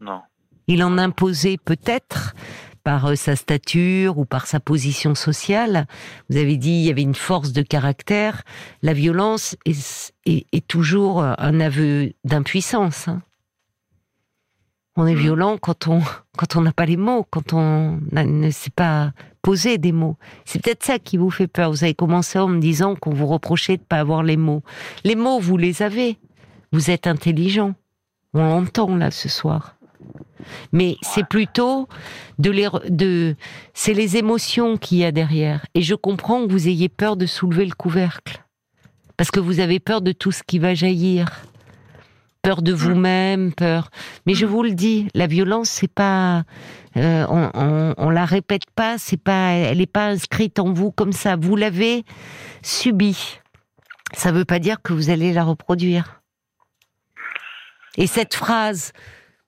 Non. 0.00 0.22
Il 0.68 0.84
en 0.84 0.98
imposait 0.98 1.58
peut-être, 1.62 2.34
par 2.84 3.06
euh, 3.06 3.14
sa 3.14 3.36
stature 3.36 4.18
ou 4.18 4.24
par 4.24 4.46
sa 4.46 4.60
position 4.60 5.14
sociale. 5.14 5.86
Vous 6.28 6.36
avez 6.36 6.56
dit 6.56 6.70
il 6.70 6.84
y 6.84 6.90
avait 6.90 7.02
une 7.02 7.14
force 7.14 7.52
de 7.52 7.62
caractère. 7.62 8.42
La 8.82 8.92
violence 8.92 9.56
est, 9.66 10.14
est, 10.26 10.66
toujours 10.66 11.22
un 11.22 11.60
aveu 11.60 12.12
d'impuissance. 12.24 13.08
Hein. 13.08 13.22
On 14.96 15.06
est 15.06 15.14
mmh. 15.14 15.18
violent 15.18 15.58
quand 15.58 15.88
on 15.88 16.02
quand 16.36 16.56
on 16.56 16.62
n'a 16.62 16.72
pas 16.72 16.86
les 16.86 16.96
mots, 16.96 17.26
quand 17.30 17.52
on 17.52 18.00
ne 18.12 18.50
sait 18.50 18.70
pas 18.70 19.12
poser 19.42 19.76
des 19.78 19.92
mots. 19.92 20.16
C'est 20.44 20.62
peut-être 20.62 20.84
ça 20.84 20.98
qui 20.98 21.16
vous 21.16 21.30
fait 21.30 21.46
peur. 21.46 21.70
Vous 21.70 21.84
avez 21.84 21.94
commencé 21.94 22.38
en 22.38 22.48
me 22.48 22.60
disant 22.60 22.94
qu'on 22.94 23.12
vous 23.12 23.26
reprochait 23.26 23.76
de 23.76 23.82
pas 23.82 23.98
avoir 23.98 24.22
les 24.22 24.36
mots. 24.36 24.62
Les 25.04 25.16
mots, 25.16 25.40
vous 25.40 25.56
les 25.56 25.82
avez. 25.82 26.18
Vous 26.72 26.90
êtes 26.90 27.06
intelligent. 27.06 27.74
On 28.34 28.46
l'entend 28.46 28.96
là 28.96 29.10
ce 29.10 29.28
soir. 29.28 29.76
Mais 30.72 30.96
c'est 31.02 31.26
plutôt 31.26 31.88
de 32.38 32.50
les, 32.50 32.68
de, 32.88 33.36
c'est 33.74 33.94
les 33.94 34.16
émotions 34.16 34.76
qu'il 34.76 34.98
y 34.98 35.04
a 35.04 35.12
derrière. 35.12 35.64
Et 35.74 35.82
je 35.82 35.94
comprends 35.94 36.46
que 36.46 36.52
vous 36.52 36.68
ayez 36.68 36.88
peur 36.88 37.16
de 37.16 37.26
soulever 37.26 37.64
le 37.64 37.74
couvercle. 37.74 38.44
Parce 39.16 39.30
que 39.30 39.40
vous 39.40 39.60
avez 39.60 39.80
peur 39.80 40.02
de 40.02 40.12
tout 40.12 40.32
ce 40.32 40.42
qui 40.42 40.58
va 40.58 40.74
jaillir. 40.74 41.28
Peur 42.42 42.62
de 42.62 42.72
vous-même, 42.72 43.52
peur. 43.52 43.90
Mais 44.26 44.34
je 44.34 44.46
vous 44.46 44.64
le 44.64 44.72
dis, 44.72 45.06
la 45.14 45.28
violence, 45.28 45.68
c'est 45.68 45.92
pas, 45.92 46.42
euh, 46.96 47.24
on, 47.28 47.94
on, 47.96 48.10
la 48.10 48.24
répète 48.24 48.68
pas, 48.74 48.98
c'est 48.98 49.16
pas, 49.16 49.52
elle 49.52 49.78
n'est 49.78 49.86
pas 49.86 50.06
inscrite 50.06 50.58
en 50.58 50.72
vous 50.72 50.90
comme 50.90 51.12
ça. 51.12 51.36
Vous 51.36 51.54
l'avez 51.54 52.04
subie. 52.62 53.38
Ça 54.14 54.32
veut 54.32 54.44
pas 54.44 54.58
dire 54.58 54.82
que 54.82 54.92
vous 54.92 55.10
allez 55.10 55.32
la 55.32 55.44
reproduire. 55.44 56.20
Et 57.96 58.06
cette 58.06 58.34
phrase, 58.34 58.92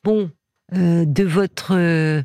bon, 0.05 0.31
euh, 0.73 1.05
de 1.05 1.25
votre 1.25 1.77
euh, 1.77 2.23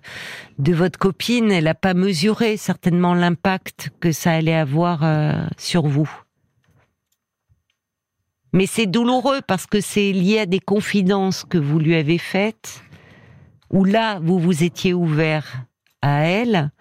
de 0.59 0.73
votre 0.73 0.97
copine, 0.97 1.51
elle 1.51 1.65
n'a 1.65 1.75
pas 1.75 1.93
mesuré 1.93 2.55
certainement 2.55 3.13
l'impact 3.13 3.91
que 3.99 4.13
ça 4.13 4.31
allait 4.31 4.55
avoir 4.55 5.03
euh, 5.03 5.45
sur 5.57 5.87
vous. 5.87 6.09
Mais 8.53 8.65
c'est 8.65 8.85
douloureux 8.85 9.41
parce 9.45 9.65
que 9.67 9.81
c'est 9.81 10.13
lié 10.13 10.39
à 10.39 10.45
des 10.45 10.61
confidences 10.61 11.43
que 11.43 11.57
vous 11.57 11.79
lui 11.79 11.95
avez 11.95 12.17
faites, 12.17 12.81
où 13.71 13.83
là 13.83 14.19
vous 14.19 14.39
vous 14.39 14.63
étiez 14.63 14.93
ouvert 14.93 15.65
à 16.01 16.21
elle 16.21 16.71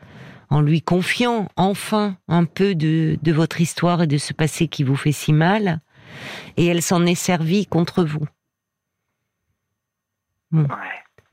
en 0.50 0.60
lui 0.60 0.80
confiant 0.80 1.48
enfin 1.56 2.16
un 2.28 2.44
peu 2.44 2.76
de, 2.76 3.18
de 3.20 3.32
votre 3.32 3.60
histoire 3.60 4.02
et 4.02 4.06
de 4.06 4.16
ce 4.16 4.32
passé 4.32 4.68
qui 4.68 4.84
vous 4.84 4.96
fait 4.96 5.12
si 5.12 5.32
mal, 5.32 5.80
et 6.56 6.66
elle 6.66 6.82
s'en 6.82 7.04
est 7.04 7.16
servie 7.16 7.66
contre 7.66 8.04
vous. 8.04 8.26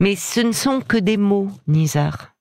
Mais 0.00 0.14
ce 0.16 0.40
ne 0.40 0.52
sont 0.52 0.80
que 0.80 0.96
des 0.96 1.16
mots, 1.16 1.50
Nizar. 1.66 2.34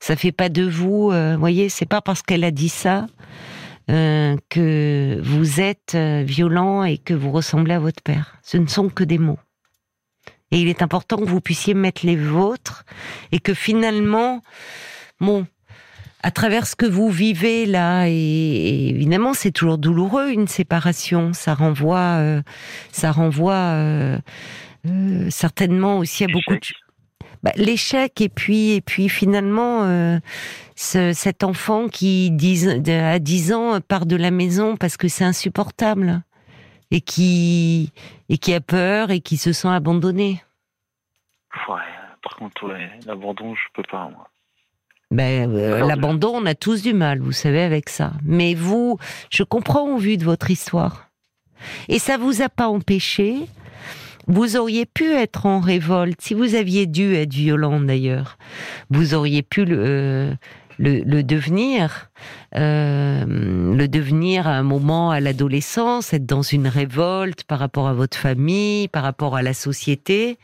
Ça 0.00 0.14
fait 0.14 0.32
pas 0.32 0.48
de 0.48 0.62
vous, 0.62 1.10
euh, 1.10 1.36
voyez, 1.36 1.68
c'est 1.68 1.86
pas 1.86 2.02
parce 2.02 2.22
qu'elle 2.22 2.44
a 2.44 2.50
dit 2.50 2.68
ça 2.68 3.06
euh, 3.90 4.36
que 4.50 5.18
vous 5.22 5.60
êtes 5.60 5.94
euh, 5.94 6.22
violent 6.26 6.84
et 6.84 6.98
que 6.98 7.14
vous 7.14 7.32
ressemblez 7.32 7.74
à 7.74 7.78
votre 7.78 8.02
père. 8.02 8.36
Ce 8.42 8.58
ne 8.58 8.66
sont 8.66 8.88
que 8.88 9.04
des 9.04 9.18
mots. 9.18 9.38
Et 10.50 10.60
il 10.60 10.68
est 10.68 10.82
important 10.82 11.16
que 11.16 11.24
vous 11.24 11.40
puissiez 11.40 11.72
mettre 11.72 12.04
les 12.04 12.16
vôtres 12.16 12.84
et 13.32 13.40
que 13.40 13.54
finalement, 13.54 14.42
bon, 15.18 15.46
à 16.22 16.30
travers 16.30 16.66
ce 16.66 16.76
que 16.76 16.86
vous 16.86 17.10
vivez 17.10 17.64
là, 17.66 18.06
et, 18.06 18.88
évidemment 18.90 19.34
c'est 19.34 19.50
toujours 19.50 19.78
douloureux 19.78 20.30
une 20.30 20.46
séparation, 20.46 21.32
ça 21.32 21.54
renvoie, 21.54 22.42
ça 22.92 23.10
renvoie 23.10 23.54
euh, 23.54 24.18
certainement 25.30 25.98
aussi 25.98 26.24
à 26.24 26.26
beaucoup 26.28 26.54
de 26.54 26.60
bah, 27.42 27.52
l'échec 27.56 28.20
et 28.20 28.28
puis 28.28 28.72
et 28.72 28.80
puis 28.80 29.08
finalement 29.08 29.84
euh, 29.84 30.18
cet 30.74 31.44
enfant 31.44 31.88
qui 31.88 32.32
à 32.88 33.18
10 33.18 33.52
ans 33.52 33.80
part 33.80 34.06
de 34.06 34.16
la 34.16 34.30
maison 34.30 34.76
parce 34.76 34.96
que 34.96 35.08
c'est 35.08 35.24
insupportable 35.24 36.22
et 36.90 37.00
qui 37.00 37.92
et 38.28 38.38
qui 38.38 38.54
a 38.54 38.60
peur 38.60 39.10
et 39.10 39.20
qui 39.20 39.36
se 39.36 39.52
sent 39.52 39.68
abandonné. 39.68 40.42
Ouais, 41.68 41.76
par 42.22 42.36
contre 42.36 42.74
l'abandon 43.06 43.54
je 43.54 43.62
peux 43.74 43.84
pas 43.90 44.08
moi. 44.08 44.28
Ben, 45.12 45.54
euh, 45.54 45.86
l'abandon, 45.86 46.32
on 46.34 46.46
a 46.46 46.56
tous 46.56 46.82
du 46.82 46.92
mal, 46.92 47.20
vous 47.20 47.30
savez, 47.30 47.62
avec 47.62 47.88
ça. 47.88 48.10
Mais 48.24 48.54
vous, 48.54 48.98
je 49.30 49.44
comprends 49.44 49.88
au 49.88 49.98
vu 49.98 50.16
de 50.16 50.24
votre 50.24 50.50
histoire. 50.50 51.08
Et 51.88 52.00
ça 52.00 52.16
vous 52.16 52.42
a 52.42 52.48
pas 52.48 52.66
empêché 52.66 53.46
vous 54.26 54.56
auriez 54.56 54.86
pu 54.86 55.12
être 55.12 55.46
en 55.46 55.60
révolte, 55.60 56.20
si 56.20 56.34
vous 56.34 56.54
aviez 56.54 56.86
dû 56.86 57.14
être 57.14 57.32
violent 57.32 57.80
d'ailleurs, 57.80 58.38
vous 58.90 59.14
auriez 59.14 59.42
pu 59.42 59.64
le, 59.64 59.78
euh, 59.78 60.34
le, 60.78 61.22
devenir, 61.22 62.10
euh, 62.56 63.24
le 63.26 63.86
devenir 63.86 64.48
à 64.48 64.56
un 64.56 64.64
moment 64.64 65.10
à 65.10 65.20
l'adolescence, 65.20 66.12
être 66.12 66.26
dans 66.26 66.42
une 66.42 66.66
révolte 66.66 67.44
par 67.44 67.60
rapport 67.60 67.86
à 67.86 67.94
votre 67.94 68.18
famille, 68.18 68.88
par 68.88 69.04
rapport 69.04 69.36
à 69.36 69.42
la 69.42 69.54
société. 69.54 70.38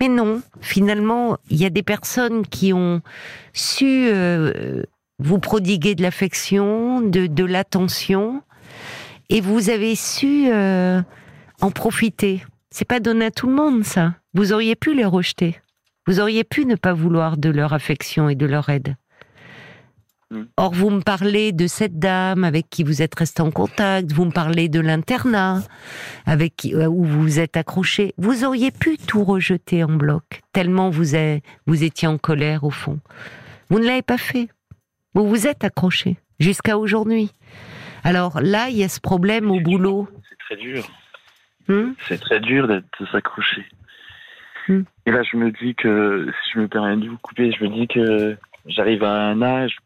Mais 0.00 0.08
non, 0.08 0.40
finalement, 0.62 1.36
il 1.50 1.58
y 1.58 1.66
a 1.66 1.70
des 1.70 1.82
personnes 1.82 2.46
qui 2.46 2.72
ont 2.72 3.02
su 3.52 4.08
euh, 4.10 4.82
vous 5.18 5.38
prodiguer 5.38 5.94
de 5.94 6.02
l'affection, 6.02 7.02
de, 7.02 7.26
de 7.26 7.44
l'attention, 7.44 8.42
et 9.28 9.42
vous 9.42 9.68
avez 9.68 9.94
su 9.94 10.50
en 10.50 11.70
profiter. 11.70 12.42
C'est 12.70 12.84
pas 12.84 13.00
donné 13.00 13.26
à 13.26 13.30
tout 13.30 13.48
le 13.48 13.54
monde, 13.54 13.84
ça. 13.84 14.14
Vous 14.34 14.52
auriez 14.52 14.76
pu 14.76 14.94
les 14.94 15.04
rejeter. 15.04 15.60
Vous 16.06 16.20
auriez 16.20 16.44
pu 16.44 16.66
ne 16.66 16.76
pas 16.76 16.92
vouloir 16.92 17.36
de 17.36 17.50
leur 17.50 17.72
affection 17.72 18.28
et 18.28 18.34
de 18.34 18.46
leur 18.46 18.68
aide. 18.68 18.96
Or, 20.56 20.72
vous 20.72 20.90
me 20.90 21.00
parlez 21.00 21.50
de 21.50 21.66
cette 21.66 21.98
dame 21.98 22.44
avec 22.44 22.70
qui 22.70 22.84
vous 22.84 23.02
êtes 23.02 23.16
resté 23.16 23.42
en 23.42 23.50
contact, 23.50 24.12
vous 24.12 24.24
me 24.24 24.30
parlez 24.30 24.68
de 24.68 24.78
l'internat 24.78 25.62
avec 26.24 26.54
qui, 26.54 26.72
euh, 26.72 26.86
où 26.86 27.02
vous 27.02 27.40
êtes 27.40 27.56
accroché. 27.56 28.14
Vous 28.16 28.44
auriez 28.44 28.70
pu 28.70 28.96
tout 28.96 29.24
rejeter 29.24 29.82
en 29.82 29.92
bloc, 29.92 30.42
tellement 30.52 30.88
vous, 30.88 31.16
vous 31.66 31.84
étiez 31.84 32.06
en 32.06 32.16
colère 32.16 32.62
au 32.62 32.70
fond. 32.70 33.00
Vous 33.70 33.80
ne 33.80 33.86
l'avez 33.86 34.02
pas 34.02 34.18
fait. 34.18 34.48
Vous 35.14 35.28
vous 35.28 35.48
êtes 35.48 35.64
accroché 35.64 36.16
jusqu'à 36.38 36.78
aujourd'hui. 36.78 37.32
Alors 38.04 38.40
là, 38.40 38.68
il 38.68 38.76
y 38.76 38.84
a 38.84 38.88
ce 38.88 39.00
problème 39.00 39.50
au 39.50 39.60
boulot. 39.60 40.08
C'est 40.28 40.38
très 40.38 40.56
dur. 40.56 40.88
Hmm? 41.70 41.94
C'est 42.08 42.20
très 42.20 42.40
dur 42.40 42.66
de 42.66 42.82
s'accrocher. 43.12 43.64
Hmm. 44.66 44.82
Et 45.06 45.12
là, 45.12 45.22
je 45.22 45.36
me 45.36 45.52
dis 45.52 45.76
que, 45.76 46.26
si 46.42 46.50
je 46.54 46.58
me 46.58 46.66
permets 46.66 46.96
de 46.96 47.08
vous 47.08 47.16
couper, 47.18 47.52
je 47.52 47.62
me 47.62 47.70
dis 47.70 47.86
que 47.86 48.36
j'arrive 48.66 49.04
à 49.04 49.28
un 49.28 49.40
âge, 49.40 49.76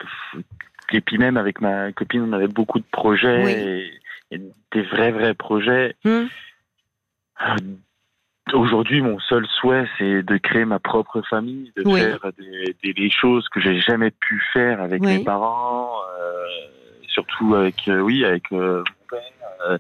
et 0.93 1.01
puis 1.03 1.19
même 1.19 1.37
avec 1.37 1.61
ma 1.61 1.93
copine, 1.93 2.23
on 2.23 2.33
avait 2.33 2.49
beaucoup 2.49 2.79
de 2.79 2.87
projets, 2.91 3.91
et, 4.31 4.41
des 4.73 4.83
vrais, 4.83 5.13
vrais 5.13 5.35
projets. 5.35 5.95
Hmm. 6.05 6.25
aujourd'hui, 8.53 9.01
mon 9.03 9.19
seul 9.21 9.47
souhait, 9.47 9.87
c'est 9.99 10.23
de 10.23 10.37
créer 10.39 10.65
ma 10.65 10.79
propre 10.79 11.21
famille, 11.23 11.71
de 11.77 11.83
Oui. 11.85 12.01
faire 12.01 12.33
des, 12.39 12.75
des- 12.83 12.95
des 12.95 13.11
choses 13.11 13.49
que 13.51 13.61
j'ai 13.61 13.79
jamais 13.81 14.11
pu 14.11 14.43
faire 14.53 14.81
avec 14.81 15.03
Oui. 15.03 15.19
mes 15.19 15.25
parents, 15.25 15.99
euh, 16.19 16.47
surtout 17.09 17.55
avec, 17.55 17.87
euh, 17.89 18.01
oui, 18.01 18.25
avec 18.25 18.45
euh, 18.53 18.79
mon 18.79 19.07
père. 19.19 19.79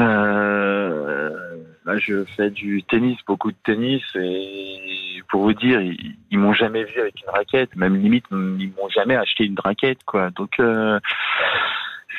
Euh, 0.00 1.30
là, 1.84 1.98
je 1.98 2.24
fais 2.36 2.50
du 2.50 2.82
tennis, 2.82 3.18
beaucoup 3.26 3.52
de 3.52 3.56
tennis, 3.64 4.02
et 4.14 5.22
pour 5.28 5.42
vous 5.42 5.52
dire, 5.52 5.80
ils, 5.80 6.16
ils 6.30 6.38
m'ont 6.38 6.54
jamais 6.54 6.84
vu 6.84 7.00
avec 7.00 7.20
une 7.22 7.30
raquette, 7.30 7.76
même 7.76 7.96
limite, 7.96 8.24
ils 8.30 8.72
m'ont 8.76 8.88
jamais 8.88 9.16
acheté 9.16 9.44
une 9.44 9.58
raquette, 9.58 10.02
quoi. 10.04 10.30
Donc, 10.30 10.58
euh, 10.58 10.98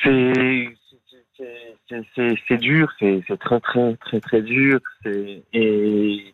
c'est 0.03 0.67
dur, 2.57 2.91
c'est 2.99 3.39
très 3.39 3.59
très 3.59 3.95
très 3.95 4.19
très 4.19 4.41
dur. 4.41 4.79
Et 5.53 6.33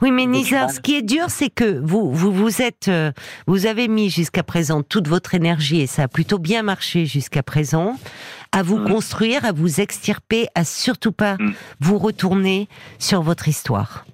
Oui, 0.00 0.10
mais 0.10 0.26
Nizar, 0.26 0.70
ce 0.70 0.80
qui 0.80 0.96
est 0.96 1.02
dur, 1.02 1.26
c'est 1.28 1.50
que 1.50 1.80
vous, 1.80 2.12
vous, 2.12 2.32
vous 2.32 2.62
êtes, 2.62 2.88
euh, 2.88 3.12
vous 3.46 3.66
avez 3.66 3.88
mis 3.88 4.10
jusqu'à 4.10 4.42
présent 4.42 4.82
toute 4.82 5.08
votre 5.08 5.34
énergie 5.34 5.80
et 5.80 5.86
ça 5.86 6.04
a 6.04 6.08
plutôt 6.08 6.38
bien 6.38 6.62
marché 6.62 7.06
jusqu'à 7.06 7.42
présent 7.42 7.96
à 8.52 8.62
vous 8.62 8.78
Mm. 8.78 8.88
construire, 8.92 9.44
à 9.44 9.52
vous 9.52 9.80
extirper, 9.80 10.46
à 10.54 10.64
surtout 10.64 11.12
pas 11.12 11.36
Mm. 11.38 11.54
vous 11.80 11.98
retourner 11.98 12.68
sur 12.98 13.22
votre 13.22 13.48
histoire. 13.48 14.04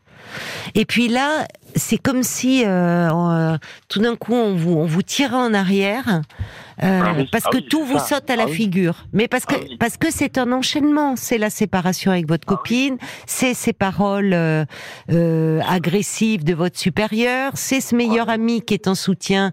Et 0.74 0.84
puis 0.84 1.08
là, 1.08 1.46
c'est 1.76 1.98
comme 1.98 2.22
si 2.22 2.64
euh, 2.64 3.08
euh, 3.10 3.58
tout 3.88 4.00
d'un 4.00 4.16
coup 4.16 4.34
on 4.34 4.54
vous, 4.54 4.72
on 4.72 4.86
vous 4.86 5.02
tirait 5.02 5.36
en 5.36 5.52
arrière 5.54 6.22
euh, 6.82 7.00
Ah 7.04 7.14
oui, 7.16 7.28
parce 7.30 7.44
ah 7.46 7.50
que 7.50 7.58
oui, 7.58 7.66
tout 7.68 7.84
vous 7.84 7.98
ça. 7.98 8.16
saute 8.16 8.30
à 8.30 8.36
la 8.36 8.44
Ah 8.44 8.46
oui. 8.46 8.54
figure. 8.54 9.04
Mais 9.12 9.28
parce 9.28 9.44
que 9.44 9.54
parce 9.78 9.96
que 9.96 10.10
c'est 10.10 10.38
un 10.38 10.50
enchaînement, 10.52 11.16
c'est 11.16 11.38
la 11.38 11.50
séparation 11.50 12.10
avec 12.12 12.28
votre 12.28 12.46
copine, 12.46 12.96
c'est 13.26 13.54
ces 13.54 13.72
paroles 13.72 14.32
euh, 14.34 15.60
agressives 15.68 16.44
de 16.44 16.54
votre 16.54 16.78
supérieur, 16.78 17.52
c'est 17.54 17.80
ce 17.80 17.94
meilleur 17.94 18.28
ami 18.28 18.62
qui 18.62 18.74
est 18.74 18.88
en 18.88 18.94
soutien 18.94 19.52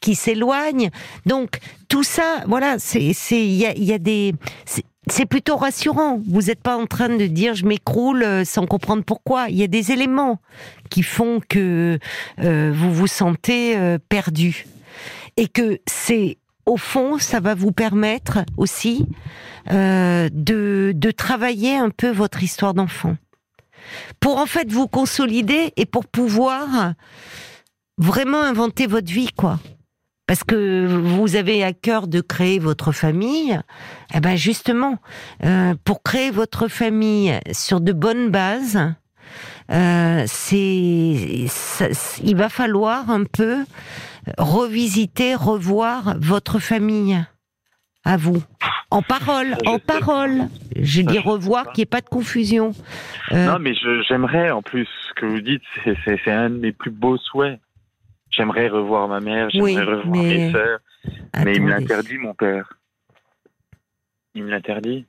qui 0.00 0.14
s'éloigne. 0.14 0.90
Donc 1.26 1.58
tout 1.88 2.02
ça, 2.02 2.42
voilà, 2.46 2.76
c'est 2.78 3.12
c'est 3.12 3.42
il 3.44 3.54
y 3.54 3.66
a, 3.66 3.72
il 3.74 3.84
y 3.84 3.92
a 3.92 3.98
des 3.98 4.34
c'est- 5.10 5.26
plutôt 5.26 5.56
rassurant. 5.56 6.20
Vous 6.26 6.42
n'êtes 6.42 6.60
pas 6.62 6.76
en 6.76 6.86
train 6.86 7.08
de 7.08 7.26
dire 7.26 7.54
je 7.54 7.64
m'écroule 7.66 8.22
euh, 8.22 8.44
sans 8.44 8.66
comprendre 8.66 9.02
pourquoi. 9.04 9.48
Il 9.48 9.56
y 9.56 9.62
a 9.62 9.66
des 9.68 9.92
éléments 9.92 10.40
qui 10.90 11.02
font 11.02 11.40
que 11.48 11.98
euh, 12.40 12.72
vous 12.74 12.92
vous 12.92 13.06
sentez 13.06 13.76
euh, 13.76 13.98
perdu 14.08 14.66
et 15.36 15.48
que 15.48 15.80
c'est 15.86 16.38
au 16.66 16.76
fond 16.76 17.18
ça 17.18 17.40
va 17.40 17.54
vous 17.54 17.72
permettre 17.72 18.38
aussi 18.56 19.06
de 19.70 20.92
de 20.94 21.10
travailler 21.10 21.74
un 21.76 21.90
peu 21.90 22.10
votre 22.10 22.42
histoire 22.42 22.72
d'enfant 22.74 23.16
pour 24.20 24.38
en 24.38 24.46
fait 24.46 24.70
vous 24.70 24.86
consolider 24.88 25.72
et 25.76 25.84
pour 25.86 26.06
pouvoir 26.06 26.92
vraiment 27.98 28.40
inventer 28.40 28.86
votre 28.86 29.10
vie 29.12 29.28
quoi 29.36 29.58
parce 30.26 30.42
que 30.44 30.86
vous 30.86 31.36
avez 31.36 31.62
à 31.64 31.72
cœur 31.72 32.06
de 32.06 32.20
créer 32.20 32.58
votre 32.58 32.92
famille, 32.92 33.58
eh 34.14 34.20
ben 34.20 34.36
justement, 34.36 34.98
euh, 35.44 35.74
pour 35.84 36.02
créer 36.02 36.30
votre 36.30 36.68
famille 36.68 37.38
sur 37.52 37.80
de 37.80 37.92
bonnes 37.92 38.30
bases, 38.30 38.78
euh, 39.70 40.24
c'est, 40.26 41.44
ça- 41.48 41.88
il 42.22 42.36
va 42.36 42.48
falloir 42.48 43.10
un 43.10 43.24
peu 43.24 43.64
revisiter, 44.38 45.34
revoir 45.34 46.14
votre 46.18 46.58
famille 46.58 47.18
à 48.06 48.16
vous, 48.16 48.42
en 48.90 49.02
parole, 49.02 49.56
en 49.66 49.78
parole. 49.78 50.48
Je 50.76 51.00
dis 51.02 51.18
revoir, 51.18 51.72
qu'il 51.72 51.80
n'y 51.80 51.82
ait 51.82 51.86
pas 51.86 52.00
de 52.02 52.08
confusion. 52.08 52.72
Euh, 53.32 53.46
Non, 53.52 53.58
mais 53.58 53.74
je- 53.74 54.02
j'aimerais 54.08 54.50
en 54.50 54.62
plus 54.62 54.86
ce 55.08 55.14
que 55.20 55.26
vous 55.26 55.40
dites, 55.40 55.62
c'est- 55.84 55.96
c'est 56.04 56.20
c'est 56.24 56.32
un 56.32 56.50
de 56.50 56.56
mes 56.58 56.72
plus 56.72 56.90
beaux 56.90 57.16
souhaits. 57.16 57.58
J'aimerais 58.36 58.68
revoir 58.68 59.06
ma 59.08 59.20
mère, 59.20 59.48
j'aimerais 59.50 59.84
Oui, 59.84 59.84
revoir 59.84 60.22
mais- 60.22 60.28
mes 60.38 60.52
sœurs, 60.52 60.80
mais 61.44 61.54
il 61.54 61.62
me 61.62 61.70
attendez. 61.70 61.84
l'interdit, 61.86 62.18
mon 62.18 62.34
père. 62.34 62.72
Il 64.34 64.44
me 64.44 64.50
l'interdit. 64.50 65.06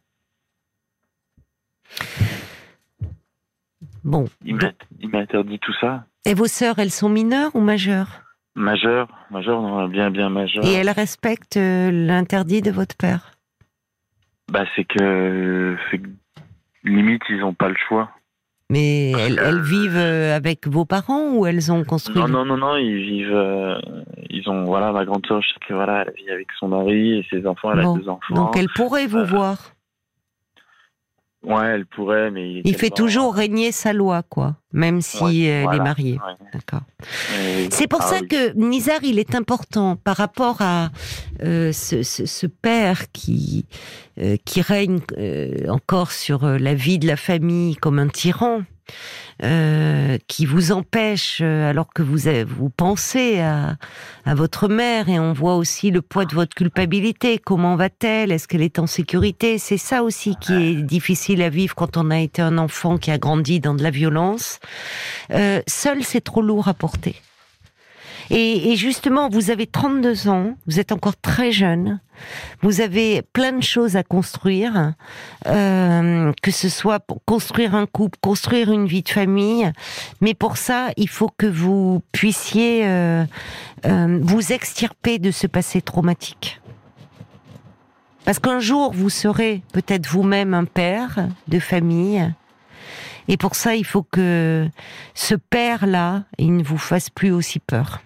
Bon. 4.04 4.26
Il 4.44 4.58
il 5.00 5.10
m'interdit 5.10 5.60
tout 5.60 5.74
ça. 5.82 6.06
Et 6.26 6.34
vos 6.34 6.48
sœurs, 6.48 6.78
elles 6.80 6.92
sont 6.92 7.10
mineures 7.10 7.56
ou 7.56 7.62
majeures? 7.62 8.22
Majeur, 8.56 9.08
majeur, 9.32 9.62
non, 9.62 9.88
bien, 9.88 10.12
bien 10.12 10.30
majeur. 10.30 10.64
Et 10.66 10.74
elles 10.74 10.90
respectent 10.90 11.58
euh, 11.58 11.92
l'interdit 11.92 12.62
de 12.62 12.72
votre 12.72 12.96
père? 12.96 13.32
Bah, 14.52 14.66
c'est 14.76 14.86
que, 14.86 15.76
c'est 15.90 15.98
que 15.98 16.08
limite, 16.84 17.24
ils 17.30 17.44
ont 17.44 17.54
pas 17.54 17.70
le 17.70 17.76
choix. 17.88 18.12
Mais 18.72 19.12
elles, 19.12 19.40
elles 19.44 19.62
vivent 19.62 19.96
euh, 19.96 20.36
avec 20.36 20.68
vos 20.68 20.86
parents 20.86 21.34
ou 21.36 21.46
elles 21.46 21.72
ont 21.72 21.84
construit 21.84 22.18
Non, 22.20 22.28
non, 22.28 22.46
non, 22.46 22.58
non, 22.58 22.78
ils 22.78 22.96
vivent, 22.98 23.32
euh, 23.36 23.78
ils 24.32 24.50
ont, 24.50 24.64
voilà, 24.64 24.92
ma 24.92 25.06
grande 25.06 25.24
sœur, 25.28 25.40
je 25.42 25.50
sais 25.50 25.60
que 25.68 25.74
voilà, 25.74 26.04
elle 26.08 26.14
vit 26.18 26.32
avec 26.32 26.48
son 26.60 26.70
mari 26.70 27.20
et 27.20 27.26
ses 27.30 27.46
enfants, 27.46 27.72
elle 27.74 27.84
Bon, 27.84 27.96
a 27.96 28.00
deux 28.00 28.10
enfants. 28.10 28.34
Donc 28.34 28.58
elles 28.58 28.70
pourraient 28.76 29.06
vous 29.08 29.20
Euh, 29.20 29.24
voir. 29.26 29.74
Ouais, 31.46 31.66
elle 31.66 31.86
pourrait, 31.86 32.32
mais 32.32 32.62
il, 32.64 32.76
fait 32.76 32.90
toujours 32.90 33.34
régner 33.36 33.72
sa 33.72 33.94
loi, 33.94 34.24
quoi, 34.24 34.56
même 34.74 35.02
si 35.02 35.24
Ouais, 35.24 35.50
euh, 35.50 35.66
elle 35.70 35.76
est 35.78 35.84
mariée. 35.84 36.14
Ouais. 36.14 36.48
D'accord. 36.54 36.82
Et- 37.40 37.68
C'est 37.72 37.88
pour 37.88 38.02
Ah 38.02 38.08
ça 38.08 38.16
oui. 38.22 38.28
que 38.28 38.54
Nizar, 38.54 39.00
il 39.04 39.20
est 39.20 39.36
important 39.36 39.96
par 39.96 40.18
rapport 40.18 40.58
à 40.62 40.90
euh, 41.44 41.72
ce, 41.72 42.04
ce- 42.04 42.26
ce 42.26 42.48
père 42.48 43.12
qui 43.12 43.66
euh, 44.20 44.38
qui 44.46 44.62
règne 44.62 45.00
encore 45.70 46.12
sur 46.12 46.46
la 46.48 46.74
vie 46.74 47.00
de 47.00 47.08
la 47.08 47.18
famille 47.18 47.76
comme 47.76 48.00
un 48.00 48.08
tyran, 48.08 48.62
euh, 49.44 50.18
qui 50.28 50.46
vous 50.46 50.72
empêche 50.72 51.40
euh, 51.42 51.70
alors 51.70 51.94
que 51.94 52.02
vous 52.02 52.30
vous 52.48 52.70
pensez 52.70 53.40
à 53.40 53.78
à 54.26 54.34
votre 54.34 54.68
mère 54.68 55.08
et 55.08 55.20
on 55.20 55.34
voit 55.34 55.56
aussi 55.56 55.92
le 55.92 56.02
poids 56.02 56.26
de 56.26 56.34
votre 56.34 56.56
culpabilité. 56.56 57.38
Comment 57.38 57.76
va-t-elle? 57.76 58.32
Est-ce 58.32 58.48
qu'elle 58.48 58.64
est 58.64 58.80
en 58.80 58.88
sécurité? 58.88 59.58
C'est 59.60 59.78
ça 59.78 60.04
aussi 60.04 60.36
qui 60.42 60.54
est 60.54 60.82
difficile 60.82 61.42
à 61.44 61.50
vivre 61.50 61.76
quand 61.76 61.96
on 61.98 62.10
a 62.10 62.20
été 62.20 62.42
un 62.42 62.58
enfant 62.58 62.98
qui 62.98 63.12
a 63.12 63.18
grandi 63.18 63.60
dans 63.60 63.76
de 63.76 63.84
la 63.84 63.92
violence. 63.92 64.60
Euh, 65.32 65.62
seul, 65.68 66.04
c'est 66.04 66.22
trop 66.22 66.42
lourd 66.42 66.68
à 66.68 66.74
porter. 66.74 67.16
Et, 68.30 68.72
et 68.72 68.76
justement, 68.76 69.30
vous 69.30 69.52
avez 69.52 69.68
32 69.68 70.28
ans, 70.28 70.56
vous 70.68 70.80
êtes 70.80 70.92
encore 70.92 71.16
très 71.18 71.52
jeune, 71.52 72.00
vous 72.62 72.82
avez 72.82 73.22
plein 73.22 73.52
de 73.52 73.64
choses 73.64 73.96
à 73.96 74.04
construire, 74.04 74.94
euh, 75.48 76.32
que 76.42 76.52
ce 76.52 76.70
soit 76.70 77.00
pour 77.00 77.24
construire 77.26 77.76
un 77.76 77.86
couple, 77.86 78.18
construire 78.22 78.72
une 78.72 78.88
vie 78.88 79.04
de 79.04 79.10
famille, 79.10 79.72
mais 80.22 80.34
pour 80.34 80.58
ça, 80.58 80.90
il 80.98 81.10
faut 81.10 81.30
que 81.38 81.46
vous 81.46 82.02
puissiez 82.12 82.86
euh, 82.86 83.26
euh, 83.86 84.20
vous 84.22 84.52
extirper 84.52 85.20
de 85.20 85.32
ce 85.32 85.48
passé 85.48 85.82
traumatique. 85.82 86.62
Parce 88.24 88.40
qu'un 88.40 88.60
jour, 88.60 88.92
vous 88.92 89.10
serez 89.10 89.62
peut-être 89.72 90.08
vous-même 90.08 90.54
un 90.54 90.66
père 90.66 91.28
de 91.48 91.60
famille, 91.60 92.34
et 93.28 93.38
pour 93.38 93.56
ça, 93.56 93.76
il 93.76 93.86
faut 93.86 94.04
que 94.04 94.68
ce 95.14 95.36
père-là, 95.36 96.24
il 96.38 96.56
ne 96.58 96.64
vous 96.64 96.78
fasse 96.78 97.10
plus 97.10 97.32
aussi 97.32 97.60
peur. 97.60 98.02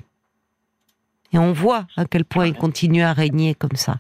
Et 1.34 1.38
on 1.38 1.52
voit 1.54 1.86
à 1.96 2.06
quel 2.06 2.26
point 2.26 2.48
il 2.48 2.54
continue 2.56 3.04
à 3.04 3.14
régner 3.14 3.54
comme 3.56 3.76
ça. 3.76 3.98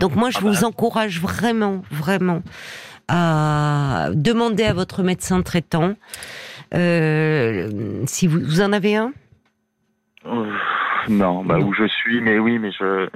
Donc 0.00 0.16
moi, 0.16 0.30
je 0.30 0.38
Ah 0.38 0.44
bah. 0.44 0.50
vous 0.50 0.64
encourage 0.64 1.20
vraiment, 1.20 1.82
vraiment 1.90 2.42
à 3.08 4.08
demander 4.14 4.64
à 4.64 4.72
votre 4.72 5.02
médecin 5.02 5.42
traitant 5.42 5.94
euh, 6.74 8.02
si 8.06 8.26
vous, 8.26 8.40
vous 8.40 8.60
en 8.62 8.72
avez 8.72 8.96
un? 8.96 9.12
Non, 11.08 11.44
bah 11.44 11.58
Non. 11.58 11.66
où 11.66 11.74
je 11.74 11.86
suis, 11.86 12.20
mais 12.20 12.38
oui, 12.38 12.58
mais 12.58 12.70
je. 12.72 13.08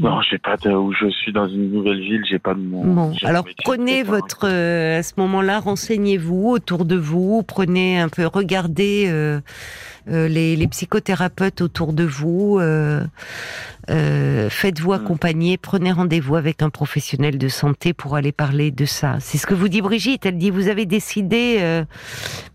Non, 0.00 0.20
j'ai 0.22 0.38
pas 0.38 0.56
de. 0.56 0.70
Où 0.70 0.92
je 0.92 1.08
suis 1.10 1.32
dans 1.32 1.46
une 1.46 1.70
nouvelle 1.70 2.00
ville, 2.00 2.24
j'ai 2.28 2.38
pas 2.38 2.54
de 2.54 2.60
mon. 2.60 2.84
Bon, 2.84 3.12
alors 3.22 3.44
prenez 3.64 4.02
votre 4.02 4.48
euh, 4.48 4.98
à 4.98 5.02
ce 5.02 5.12
moment-là, 5.18 5.60
renseignez-vous 5.60 6.48
autour 6.48 6.84
de 6.84 6.96
vous, 6.96 7.42
prenez 7.46 8.00
un 8.00 8.08
peu, 8.08 8.26
regardez 8.26 9.04
euh, 9.08 9.40
les, 10.06 10.56
les 10.56 10.68
psychothérapeutes 10.68 11.60
autour 11.60 11.92
de 11.92 12.04
vous, 12.04 12.58
euh, 12.60 13.04
euh, 13.90 14.48
faites-vous 14.50 14.92
Mm. 14.92 14.94
accompagner, 14.94 15.58
prenez 15.58 15.92
rendez-vous 15.92 16.36
avec 16.36 16.62
un 16.62 16.70
professionnel 16.70 17.38
de 17.38 17.48
santé 17.48 17.92
pour 17.92 18.16
aller 18.16 18.32
parler 18.32 18.70
de 18.70 18.84
ça. 18.84 19.18
C'est 19.20 19.38
ce 19.38 19.46
que 19.46 19.54
vous 19.54 19.68
dit 19.68 19.82
Brigitte. 19.82 20.26
Elle 20.26 20.38
dit 20.38 20.50
vous 20.50 20.68
avez 20.68 20.86
décidé 20.86 21.56
euh, 21.60 21.84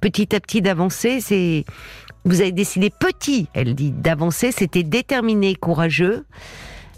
petit 0.02 0.36
à 0.36 0.40
petit 0.40 0.62
d'avancer. 0.62 1.22
C'est 1.22 1.66
vous 2.26 2.42
avez 2.42 2.52
décidé 2.52 2.90
petit. 2.90 3.48
Elle 3.54 3.76
dit 3.76 3.92
d'avancer. 3.92 4.52
C'était 4.52 4.84
déterminé, 4.84 5.56
courageux. 5.56 6.26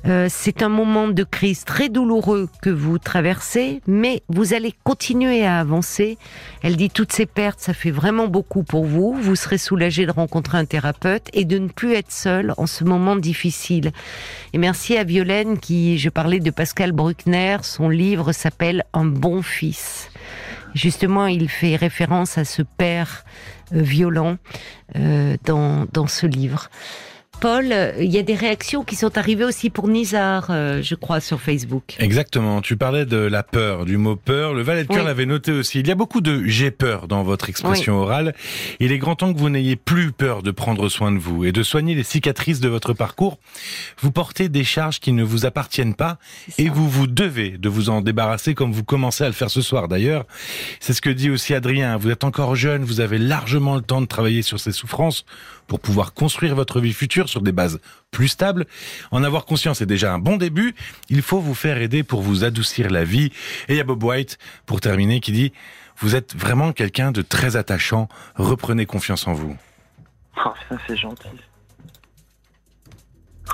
Euh, 0.07 0.27
c'est 0.29 0.63
un 0.63 0.69
moment 0.69 1.07
de 1.07 1.23
crise 1.23 1.63
très 1.63 1.89
douloureux 1.89 2.49
que 2.61 2.69
vous 2.69 2.97
traversez, 2.97 3.81
mais 3.87 4.23
vous 4.29 4.53
allez 4.53 4.73
continuer 4.83 5.45
à 5.45 5.59
avancer. 5.59 6.17
Elle 6.63 6.75
dit 6.75 6.89
toutes 6.89 7.11
ces 7.11 7.25
pertes, 7.25 7.59
ça 7.59 7.73
fait 7.73 7.91
vraiment 7.91 8.27
beaucoup 8.27 8.63
pour 8.63 8.85
vous. 8.85 9.13
Vous 9.13 9.35
serez 9.35 9.57
soulagé 9.57 10.05
de 10.05 10.11
rencontrer 10.11 10.57
un 10.57 10.65
thérapeute 10.65 11.27
et 11.33 11.45
de 11.45 11.59
ne 11.59 11.67
plus 11.67 11.93
être 11.93 12.11
seul 12.11 12.53
en 12.57 12.65
ce 12.65 12.83
moment 12.83 13.15
difficile. 13.15 13.91
Et 14.53 14.57
merci 14.57 14.97
à 14.97 15.03
Violaine 15.03 15.59
qui, 15.59 15.97
je 15.97 16.09
parlais 16.09 16.39
de 16.39 16.49
Pascal 16.49 16.91
Bruckner, 16.91 17.57
son 17.61 17.89
livre 17.89 18.31
s'appelle 18.31 18.83
Un 18.93 19.05
bon 19.05 19.41
fils. 19.41 20.09
Justement, 20.73 21.27
il 21.27 21.49
fait 21.49 21.75
référence 21.75 22.37
à 22.37 22.45
ce 22.45 22.61
père 22.61 23.25
euh, 23.73 23.81
violent 23.81 24.37
euh, 24.95 25.35
dans, 25.45 25.85
dans 25.91 26.07
ce 26.07 26.25
livre. 26.25 26.69
Paul, 27.41 27.73
il 27.99 28.11
y 28.11 28.19
a 28.19 28.21
des 28.21 28.35
réactions 28.35 28.83
qui 28.83 28.95
sont 28.95 29.17
arrivées 29.17 29.43
aussi 29.45 29.71
pour 29.71 29.87
Nizar, 29.87 30.51
euh, 30.51 30.83
je 30.83 30.93
crois, 30.93 31.19
sur 31.19 31.41
Facebook. 31.41 31.95
Exactement. 31.97 32.61
Tu 32.61 32.77
parlais 32.77 33.07
de 33.07 33.17
la 33.17 33.41
peur, 33.41 33.85
du 33.85 33.97
mot 33.97 34.15
peur. 34.15 34.53
Le 34.53 34.61
valet 34.61 34.83
de 34.83 34.87
cœur 34.87 34.99
Oui. 34.99 35.05
l'avait 35.05 35.25
noté 35.25 35.51
aussi. 35.51 35.79
Il 35.79 35.87
y 35.87 35.91
a 35.91 35.95
beaucoup 35.95 36.21
de 36.21 36.43
j'ai 36.45 36.69
peur 36.69 37.07
dans 37.07 37.23
votre 37.23 37.49
expression 37.49 37.95
orale. 37.97 38.35
Il 38.79 38.91
est 38.91 38.99
grand 38.99 39.15
temps 39.15 39.33
que 39.33 39.39
vous 39.39 39.49
n'ayez 39.49 39.75
plus 39.75 40.11
peur 40.11 40.43
de 40.43 40.51
prendre 40.51 40.87
soin 40.87 41.11
de 41.11 41.17
vous 41.17 41.43
et 41.43 41.51
de 41.51 41.63
soigner 41.63 41.95
les 41.95 42.03
cicatrices 42.03 42.59
de 42.59 42.69
votre 42.69 42.93
parcours. 42.93 43.39
Vous 43.99 44.11
portez 44.11 44.47
des 44.47 44.63
charges 44.63 44.99
qui 44.99 45.11
ne 45.11 45.23
vous 45.23 45.47
appartiennent 45.47 45.95
pas 45.95 46.19
et 46.59 46.69
vous 46.69 46.87
vous 46.87 47.07
devez 47.07 47.57
de 47.57 47.69
vous 47.69 47.89
en 47.89 48.01
débarrasser 48.01 48.53
comme 48.53 48.71
vous 48.71 48.83
commencez 48.83 49.23
à 49.23 49.27
le 49.27 49.33
faire 49.33 49.49
ce 49.49 49.63
soir 49.63 49.87
d'ailleurs. 49.87 50.25
C'est 50.79 50.93
ce 50.93 51.01
que 51.01 51.09
dit 51.09 51.31
aussi 51.31 51.55
Adrien. 51.55 51.97
Vous 51.97 52.11
êtes 52.11 52.23
encore 52.23 52.55
jeune, 52.55 52.83
vous 52.83 52.99
avez 52.99 53.17
largement 53.17 53.73
le 53.73 53.81
temps 53.81 53.99
de 54.01 54.05
travailler 54.05 54.43
sur 54.43 54.59
ces 54.59 54.71
souffrances 54.71 55.25
pour 55.65 55.79
pouvoir 55.79 56.13
construire 56.13 56.53
votre 56.53 56.79
vie 56.81 56.93
future 56.93 57.29
sur 57.31 57.41
des 57.41 57.51
bases 57.51 57.79
plus 58.11 58.27
stables. 58.27 58.65
En 59.11 59.23
avoir 59.23 59.45
conscience 59.45 59.81
est 59.81 59.85
déjà 59.85 60.13
un 60.13 60.19
bon 60.19 60.37
début. 60.37 60.75
Il 61.09 61.21
faut 61.21 61.39
vous 61.39 61.55
faire 61.55 61.77
aider 61.77 62.03
pour 62.03 62.21
vous 62.21 62.43
adoucir 62.43 62.89
la 62.89 63.03
vie. 63.03 63.31
Et 63.67 63.73
il 63.73 63.77
y 63.77 63.79
a 63.79 63.83
Bob 63.83 64.03
White, 64.03 64.37
pour 64.65 64.81
terminer, 64.81 65.19
qui 65.19 65.31
dit 65.31 65.53
Vous 65.97 66.15
êtes 66.15 66.35
vraiment 66.35 66.73
quelqu'un 66.73 67.11
de 67.11 67.21
très 67.21 67.55
attachant. 67.55 68.09
Reprenez 68.35 68.85
confiance 68.85 69.27
en 69.27 69.33
vous. 69.33 69.55
Oh, 70.45 70.51
ça 70.69 70.77
c'est 70.87 70.97
gentil. 70.97 71.27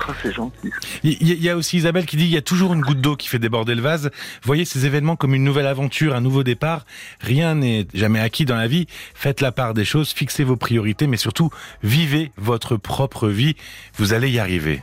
Oh, 0.08 0.12
c'est 0.22 0.32
gentil. 0.32 0.70
Il 1.02 1.42
y 1.42 1.48
a 1.48 1.56
aussi 1.56 1.76
Isabelle 1.78 2.06
qui 2.06 2.16
dit 2.16 2.24
il 2.24 2.30
y 2.30 2.36
a 2.36 2.42
toujours 2.42 2.74
une 2.74 2.80
goutte 2.80 3.00
d'eau 3.00 3.16
qui 3.16 3.28
fait 3.28 3.38
déborder 3.38 3.74
le 3.74 3.82
vase. 3.82 4.10
Voyez 4.42 4.64
ces 4.64 4.86
événements 4.86 5.16
comme 5.16 5.34
une 5.34 5.44
nouvelle 5.44 5.66
aventure, 5.66 6.14
un 6.14 6.20
nouveau 6.20 6.44
départ. 6.44 6.86
Rien 7.20 7.56
n'est 7.56 7.86
jamais 7.94 8.20
acquis 8.20 8.44
dans 8.44 8.56
la 8.56 8.68
vie. 8.68 8.86
Faites 9.14 9.40
la 9.40 9.52
part 9.52 9.74
des 9.74 9.84
choses, 9.84 10.10
fixez 10.10 10.44
vos 10.44 10.56
priorités, 10.56 11.06
mais 11.06 11.16
surtout 11.16 11.50
vivez 11.82 12.32
votre 12.36 12.76
propre 12.76 13.28
vie. 13.28 13.56
Vous 13.96 14.12
allez 14.12 14.30
y 14.30 14.38
arriver. 14.38 14.82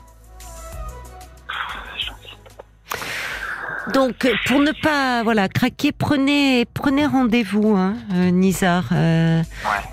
Donc, 3.93 4.27
pour 4.47 4.59
ne 4.59 4.71
pas 4.81 5.21
voilà 5.23 5.47
craquer, 5.47 5.91
prenez 5.91 6.65
prenez 6.73 7.05
rendez-vous, 7.05 7.75
hein, 7.75 7.95
euh, 8.13 8.31
Nizar. 8.31 8.89
Euh, 8.91 9.43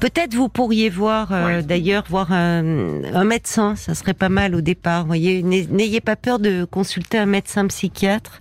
Peut-être 0.01 0.35
vous 0.35 0.49
pourriez 0.49 0.89
voir, 0.89 1.29
euh, 1.33 1.47
Ouais. 1.59 1.63
d'ailleurs, 1.63 2.05
voir 2.09 2.33
un, 2.33 3.05
un 3.15 3.25
médecin. 3.25 3.77
Ça 3.77 3.95
serait 3.95 4.15
pas 4.15 4.29
mal 4.31 4.55
au 4.55 4.61
départ. 4.61 5.05
Voyez, 5.07 5.43
N'ay- 5.43 5.67
n'ayez 5.71 6.01
pas 6.01 6.17
peur 6.17 6.39
de 6.39 6.65
consulter 6.65 7.19
un 7.19 7.27
médecin 7.27 7.67
psychiatre 7.67 8.41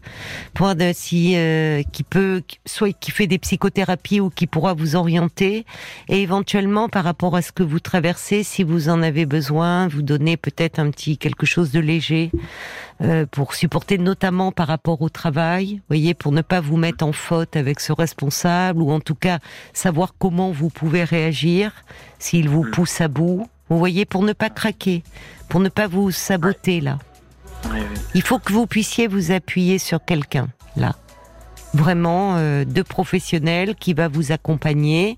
pour 0.54 0.68
voir 0.68 0.76
de- 0.76 0.92
si 0.94 1.34
euh, 1.36 1.84
qui 1.92 2.04
peut, 2.04 2.42
soit 2.66 2.94
qui 2.98 3.12
fait 3.12 3.28
des 3.28 3.38
psychothérapies 3.38 4.22
ou 4.22 4.30
qui 4.30 4.48
pourra 4.48 4.74
vous 4.74 4.96
orienter 4.96 5.66
et 6.08 6.22
éventuellement 6.22 6.88
par 6.90 7.04
rapport 7.04 7.36
à 7.36 7.42
ce 7.42 7.52
que 7.52 7.64
vous 7.64 7.80
traversez, 7.80 8.44
si 8.44 8.64
vous 8.64 8.88
en 8.90 9.02
avez 9.04 9.26
besoin, 9.26 9.88
vous 9.90 10.02
donner 10.02 10.38
peut-être 10.38 10.80
un 10.80 10.90
petit 10.92 11.18
quelque 11.18 11.46
chose 11.46 11.72
de 11.72 11.80
léger 11.80 12.32
euh, 13.02 13.26
pour 13.30 13.56
supporter 13.56 13.98
notamment 13.98 14.52
par 14.52 14.68
rapport 14.68 15.02
au 15.02 15.10
travail, 15.10 15.82
voyez, 15.88 16.14
pour 16.14 16.32
ne 16.32 16.42
pas 16.42 16.62
vous 16.62 16.78
mettre 16.78 17.04
en 17.06 17.12
faute 17.14 17.56
avec 17.56 17.80
ce 17.80 17.92
responsable 17.92 18.82
ou 18.82 18.92
en 18.92 19.00
tout 19.00 19.16
cas 19.16 19.40
savoir 19.74 20.14
comment 20.20 20.52
vous 20.52 20.70
pouvez 20.70 21.04
réagir 21.04 21.72
s'il 22.20 22.48
vous 22.50 22.64
Mm. 22.64 22.72
pousse 22.72 23.02
à 23.02 23.08
bout. 23.08 23.48
Vous 23.70 23.78
voyez, 23.80 24.06
pour 24.06 24.24
ne 24.24 24.34
pas 24.34 24.50
craquer, 24.50 25.04
pour 25.50 25.60
ne 25.62 25.70
pas 25.70 25.88
vous 25.88 26.12
saboter 26.12 26.82
là. 26.82 27.00
Il 28.14 28.22
faut 28.22 28.40
que 28.40 28.52
vous 28.54 28.68
puissiez 28.68 29.08
vous 29.08 29.32
appuyer 29.32 29.78
sur 29.78 30.04
quelqu'un 30.04 30.48
là, 30.76 30.96
vraiment 31.74 32.36
euh, 32.38 32.66
de 32.66 32.82
professionnels 32.82 33.76
qui 33.76 33.94
va 33.94 34.08
vous 34.08 34.32
accompagner 34.32 35.18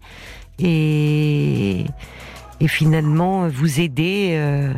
et 0.59 1.85
et 2.59 2.67
finalement 2.67 3.45
euh, 3.45 3.49
vous 3.49 3.79
aider 3.79 4.31
euh, 4.33 4.73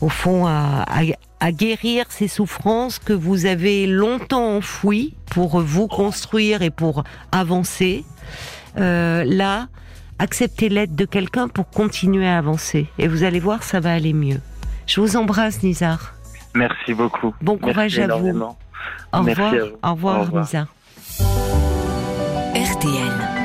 au 0.00 0.08
fond 0.08 0.46
à, 0.46 0.84
à, 0.88 1.02
à 1.42 1.50
guérir 1.50 2.04
ces 2.08 2.28
souffrances 2.28 3.00
que 3.00 3.12
vous 3.12 3.46
avez 3.46 3.88
longtemps 3.88 4.58
enfouies 4.58 5.12
pour 5.26 5.60
vous 5.60 5.88
construire 5.88 6.62
et 6.62 6.70
pour 6.70 7.02
avancer. 7.32 8.04
Euh, 8.78 9.24
là, 9.26 9.66
acceptez 10.20 10.68
l'aide 10.68 10.94
de 10.94 11.04
quelqu'un 11.04 11.48
pour 11.48 11.68
continuer 11.68 12.28
à 12.28 12.38
avancer 12.38 12.86
et 12.96 13.08
vous 13.08 13.24
allez 13.24 13.40
voir, 13.40 13.64
ça 13.64 13.80
va 13.80 13.92
aller 13.92 14.12
mieux. 14.12 14.40
Je 14.86 15.00
vous 15.00 15.16
embrasse, 15.16 15.64
Nizar. 15.64 16.14
Merci 16.54 16.94
beaucoup. 16.94 17.34
Bon 17.42 17.58
courage 17.58 17.98
Merci 17.98 18.12
à 18.12 18.16
vous. 18.16 18.28
Au 19.12 19.22
Merci 19.24 19.40
revoir. 19.42 19.54
à 19.54 19.66
vous. 19.66 19.76
Au 19.82 19.90
revoir, 19.94 20.20
Au 20.20 20.22
revoir. 20.22 20.44
Nizar. 20.44 20.66
RTL. 22.54 23.41